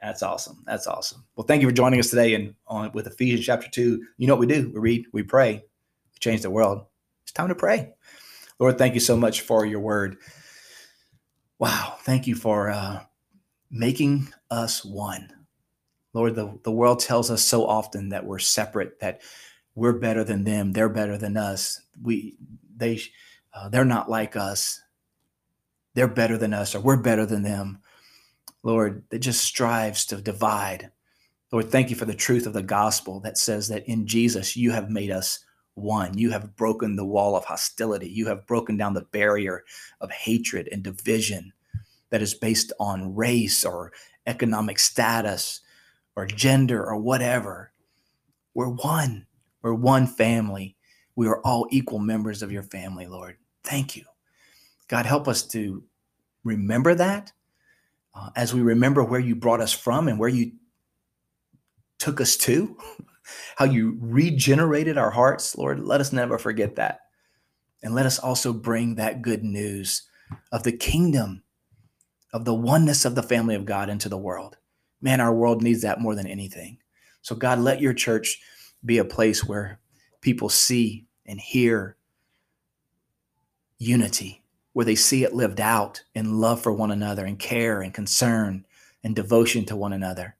That's 0.00 0.22
awesome. 0.22 0.62
That's 0.66 0.86
awesome. 0.86 1.24
Well, 1.34 1.46
thank 1.46 1.62
you 1.62 1.68
for 1.68 1.74
joining 1.74 1.98
us 1.98 2.10
today 2.10 2.34
and 2.34 2.54
on 2.66 2.92
with 2.92 3.06
Ephesians 3.06 3.44
chapter 3.44 3.68
2. 3.68 4.04
You 4.16 4.26
know 4.26 4.34
what 4.34 4.40
we 4.40 4.54
do? 4.54 4.70
We 4.72 4.80
read, 4.80 5.06
we 5.12 5.22
pray, 5.24 5.54
we 5.54 6.18
change 6.20 6.42
the 6.42 6.50
world. 6.50 6.86
It's 7.24 7.32
time 7.32 7.48
to 7.48 7.54
pray. 7.54 7.92
Lord, 8.60 8.78
thank 8.78 8.94
you 8.94 9.00
so 9.00 9.16
much 9.16 9.40
for 9.40 9.66
your 9.66 9.80
word. 9.80 10.18
Wow. 11.58 11.96
Thank 12.02 12.26
you 12.26 12.36
for 12.36 12.70
uh, 12.70 13.00
making 13.70 14.28
us 14.50 14.84
one. 14.84 15.32
Lord, 16.14 16.36
the, 16.36 16.58
the 16.62 16.72
world 16.72 17.00
tells 17.00 17.30
us 17.30 17.44
so 17.44 17.66
often 17.66 18.10
that 18.10 18.24
we're 18.24 18.38
separate, 18.38 19.00
that 19.00 19.20
we're 19.74 19.92
better 19.92 20.24
than 20.24 20.44
them, 20.44 20.72
they're 20.72 20.88
better 20.88 21.16
than 21.16 21.36
us. 21.36 21.80
We 22.02 22.36
they 22.76 23.00
uh, 23.54 23.68
they're 23.68 23.84
not 23.84 24.10
like 24.10 24.36
us. 24.36 24.80
They're 25.98 26.06
better 26.06 26.38
than 26.38 26.54
us, 26.54 26.76
or 26.76 26.80
we're 26.80 27.02
better 27.02 27.26
than 27.26 27.42
them. 27.42 27.80
Lord, 28.62 29.02
that 29.10 29.18
just 29.18 29.42
strives 29.42 30.06
to 30.06 30.22
divide. 30.22 30.92
Lord, 31.50 31.72
thank 31.72 31.90
you 31.90 31.96
for 31.96 32.04
the 32.04 32.14
truth 32.14 32.46
of 32.46 32.52
the 32.52 32.62
gospel 32.62 33.18
that 33.22 33.36
says 33.36 33.66
that 33.66 33.84
in 33.88 34.06
Jesus 34.06 34.56
you 34.56 34.70
have 34.70 34.92
made 34.92 35.10
us 35.10 35.40
one. 35.74 36.16
You 36.16 36.30
have 36.30 36.54
broken 36.54 36.94
the 36.94 37.04
wall 37.04 37.34
of 37.34 37.44
hostility. 37.44 38.08
You 38.08 38.28
have 38.28 38.46
broken 38.46 38.76
down 38.76 38.94
the 38.94 39.08
barrier 39.10 39.64
of 40.00 40.12
hatred 40.12 40.68
and 40.70 40.84
division 40.84 41.52
that 42.10 42.22
is 42.22 42.32
based 42.32 42.72
on 42.78 43.16
race 43.16 43.64
or 43.64 43.90
economic 44.24 44.78
status 44.78 45.62
or 46.14 46.26
gender 46.26 46.80
or 46.80 46.96
whatever. 46.96 47.72
We're 48.54 48.68
one. 48.68 49.26
We're 49.62 49.74
one 49.74 50.06
family. 50.06 50.76
We 51.16 51.26
are 51.26 51.40
all 51.40 51.66
equal 51.72 51.98
members 51.98 52.40
of 52.44 52.52
your 52.52 52.62
family, 52.62 53.08
Lord. 53.08 53.36
Thank 53.64 53.96
you. 53.96 54.04
God, 54.88 55.04
help 55.04 55.28
us 55.28 55.42
to 55.48 55.82
remember 56.48 56.94
that 56.94 57.32
uh, 58.14 58.30
as 58.34 58.52
we 58.52 58.60
remember 58.60 59.04
where 59.04 59.20
you 59.20 59.36
brought 59.36 59.60
us 59.60 59.72
from 59.72 60.08
and 60.08 60.18
where 60.18 60.28
you 60.28 60.52
took 61.98 62.20
us 62.20 62.36
to, 62.36 62.76
how 63.56 63.64
you 63.64 63.96
regenerated 64.00 64.98
our 64.98 65.10
hearts, 65.10 65.56
Lord. 65.56 65.80
Let 65.80 66.00
us 66.00 66.12
never 66.12 66.38
forget 66.38 66.76
that. 66.76 67.00
And 67.82 67.94
let 67.94 68.06
us 68.06 68.18
also 68.18 68.52
bring 68.52 68.96
that 68.96 69.22
good 69.22 69.44
news 69.44 70.08
of 70.50 70.64
the 70.64 70.72
kingdom, 70.72 71.42
of 72.32 72.44
the 72.44 72.54
oneness 72.54 73.04
of 73.04 73.14
the 73.14 73.22
family 73.22 73.54
of 73.54 73.64
God 73.64 73.88
into 73.88 74.08
the 74.08 74.18
world. 74.18 74.56
Man, 75.00 75.20
our 75.20 75.32
world 75.32 75.62
needs 75.62 75.82
that 75.82 76.00
more 76.00 76.16
than 76.16 76.26
anything. 76.26 76.78
So, 77.22 77.36
God, 77.36 77.60
let 77.60 77.80
your 77.80 77.94
church 77.94 78.40
be 78.84 78.98
a 78.98 79.04
place 79.04 79.44
where 79.44 79.80
people 80.20 80.48
see 80.48 81.06
and 81.24 81.38
hear 81.38 81.96
unity, 83.78 84.42
where 84.78 84.84
they 84.84 84.94
see 84.94 85.24
it 85.24 85.34
lived 85.34 85.60
out 85.60 86.04
in 86.14 86.38
love 86.38 86.62
for 86.62 86.72
one 86.72 86.92
another 86.92 87.26
and 87.26 87.40
care 87.40 87.82
and 87.82 87.92
concern 87.92 88.64
and 89.02 89.16
devotion 89.16 89.64
to 89.64 89.74
one 89.74 89.92
another. 89.92 90.36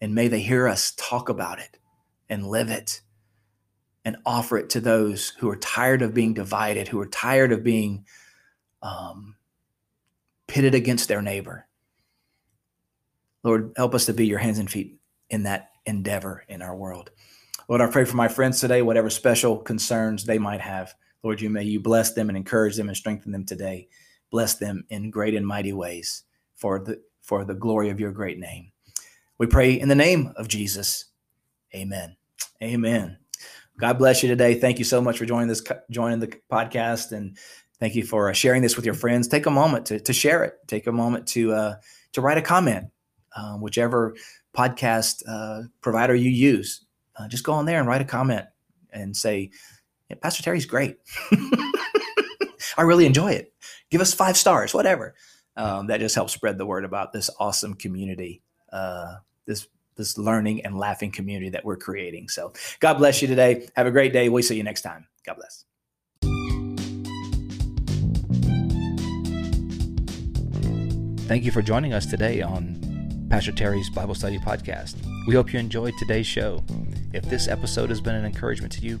And 0.00 0.14
may 0.14 0.28
they 0.28 0.40
hear 0.40 0.66
us 0.66 0.94
talk 0.96 1.28
about 1.28 1.58
it 1.58 1.76
and 2.30 2.46
live 2.46 2.70
it 2.70 3.02
and 4.06 4.16
offer 4.24 4.56
it 4.56 4.70
to 4.70 4.80
those 4.80 5.34
who 5.38 5.50
are 5.50 5.56
tired 5.56 6.00
of 6.00 6.14
being 6.14 6.32
divided, 6.32 6.88
who 6.88 6.98
are 6.98 7.06
tired 7.06 7.52
of 7.52 7.62
being 7.62 8.06
um, 8.80 9.36
pitted 10.46 10.74
against 10.74 11.06
their 11.06 11.20
neighbor. 11.20 11.66
Lord, 13.42 13.74
help 13.76 13.94
us 13.94 14.06
to 14.06 14.14
be 14.14 14.26
your 14.26 14.38
hands 14.38 14.58
and 14.58 14.70
feet 14.70 14.98
in 15.28 15.42
that 15.42 15.72
endeavor 15.84 16.42
in 16.48 16.62
our 16.62 16.74
world. 16.74 17.10
Lord, 17.68 17.82
I 17.82 17.88
pray 17.88 18.06
for 18.06 18.16
my 18.16 18.28
friends 18.28 18.60
today, 18.60 18.80
whatever 18.80 19.10
special 19.10 19.58
concerns 19.58 20.24
they 20.24 20.38
might 20.38 20.62
have. 20.62 20.94
Lord, 21.22 21.40
you 21.40 21.50
may 21.50 21.64
you 21.64 21.80
bless 21.80 22.12
them 22.12 22.28
and 22.28 22.36
encourage 22.36 22.76
them 22.76 22.88
and 22.88 22.96
strengthen 22.96 23.32
them 23.32 23.44
today. 23.44 23.88
Bless 24.30 24.54
them 24.54 24.84
in 24.90 25.10
great 25.10 25.34
and 25.34 25.46
mighty 25.46 25.72
ways 25.72 26.24
for 26.54 26.78
the 26.78 27.00
for 27.22 27.44
the 27.44 27.54
glory 27.54 27.90
of 27.90 28.00
your 28.00 28.12
great 28.12 28.38
name. 28.38 28.70
We 29.38 29.46
pray 29.46 29.72
in 29.72 29.88
the 29.88 29.94
name 29.94 30.32
of 30.36 30.48
Jesus. 30.48 31.06
Amen. 31.74 32.16
Amen. 32.62 33.18
God 33.78 33.98
bless 33.98 34.22
you 34.22 34.28
today. 34.28 34.54
Thank 34.54 34.78
you 34.78 34.84
so 34.84 35.00
much 35.00 35.18
for 35.18 35.26
joining 35.26 35.48
this 35.48 35.62
joining 35.90 36.20
the 36.20 36.28
podcast 36.50 37.12
and 37.12 37.36
thank 37.78 37.94
you 37.94 38.04
for 38.04 38.30
uh, 38.30 38.32
sharing 38.32 38.62
this 38.62 38.76
with 38.76 38.86
your 38.86 38.94
friends. 38.94 39.28
Take 39.28 39.46
a 39.46 39.50
moment 39.50 39.86
to, 39.86 40.00
to 40.00 40.12
share 40.12 40.44
it. 40.44 40.54
Take 40.66 40.86
a 40.86 40.92
moment 40.92 41.26
to 41.28 41.52
uh, 41.52 41.74
to 42.12 42.20
write 42.20 42.38
a 42.38 42.42
comment, 42.42 42.86
um, 43.36 43.60
whichever 43.60 44.14
podcast 44.56 45.22
uh, 45.28 45.64
provider 45.82 46.14
you 46.14 46.30
use. 46.30 46.86
Uh, 47.16 47.28
just 47.28 47.44
go 47.44 47.52
on 47.52 47.66
there 47.66 47.78
and 47.78 47.88
write 47.88 48.00
a 48.00 48.06
comment 48.06 48.46
and 48.90 49.14
say, 49.14 49.50
yeah, 50.08 50.16
"Pastor 50.20 50.42
Terry's 50.42 50.66
great. 50.66 50.98
I 52.78 52.82
really 52.82 53.06
enjoy 53.06 53.32
it. 53.32 53.52
Give 53.90 54.00
us 54.00 54.14
five 54.14 54.36
stars, 54.36 54.74
whatever." 54.74 55.14
Um, 55.56 55.86
that 55.86 56.00
just 56.00 56.14
helps 56.14 56.34
spread 56.34 56.58
the 56.58 56.66
word 56.66 56.84
about 56.84 57.12
this 57.14 57.30
awesome 57.40 57.74
community, 57.74 58.42
uh, 58.72 59.16
this 59.46 59.66
this 59.96 60.18
learning 60.18 60.64
and 60.64 60.78
laughing 60.78 61.10
community 61.10 61.50
that 61.50 61.64
we're 61.64 61.78
creating. 61.78 62.28
So, 62.28 62.52
God 62.80 62.94
bless 62.94 63.22
you 63.22 63.28
today. 63.28 63.68
Have 63.74 63.86
a 63.86 63.90
great 63.90 64.12
day. 64.12 64.28
We'll 64.28 64.42
see 64.42 64.56
you 64.56 64.62
next 64.62 64.82
time. 64.82 65.06
God 65.24 65.36
bless. 65.36 65.64
Thank 71.26 71.44
you 71.44 71.50
for 71.50 71.60
joining 71.60 71.92
us 71.92 72.06
today 72.06 72.40
on 72.40 73.26
Pastor 73.28 73.50
Terry's 73.50 73.90
Bible 73.90 74.14
Study 74.14 74.38
Podcast. 74.38 74.94
We 75.26 75.34
hope 75.34 75.52
you 75.52 75.58
enjoyed 75.58 75.94
today's 75.98 76.26
show. 76.26 76.62
If 77.12 77.24
this 77.24 77.48
episode 77.48 77.88
has 77.88 78.00
been 78.00 78.14
an 78.14 78.24
encouragement 78.24 78.72
to 78.74 78.82
you, 78.82 79.00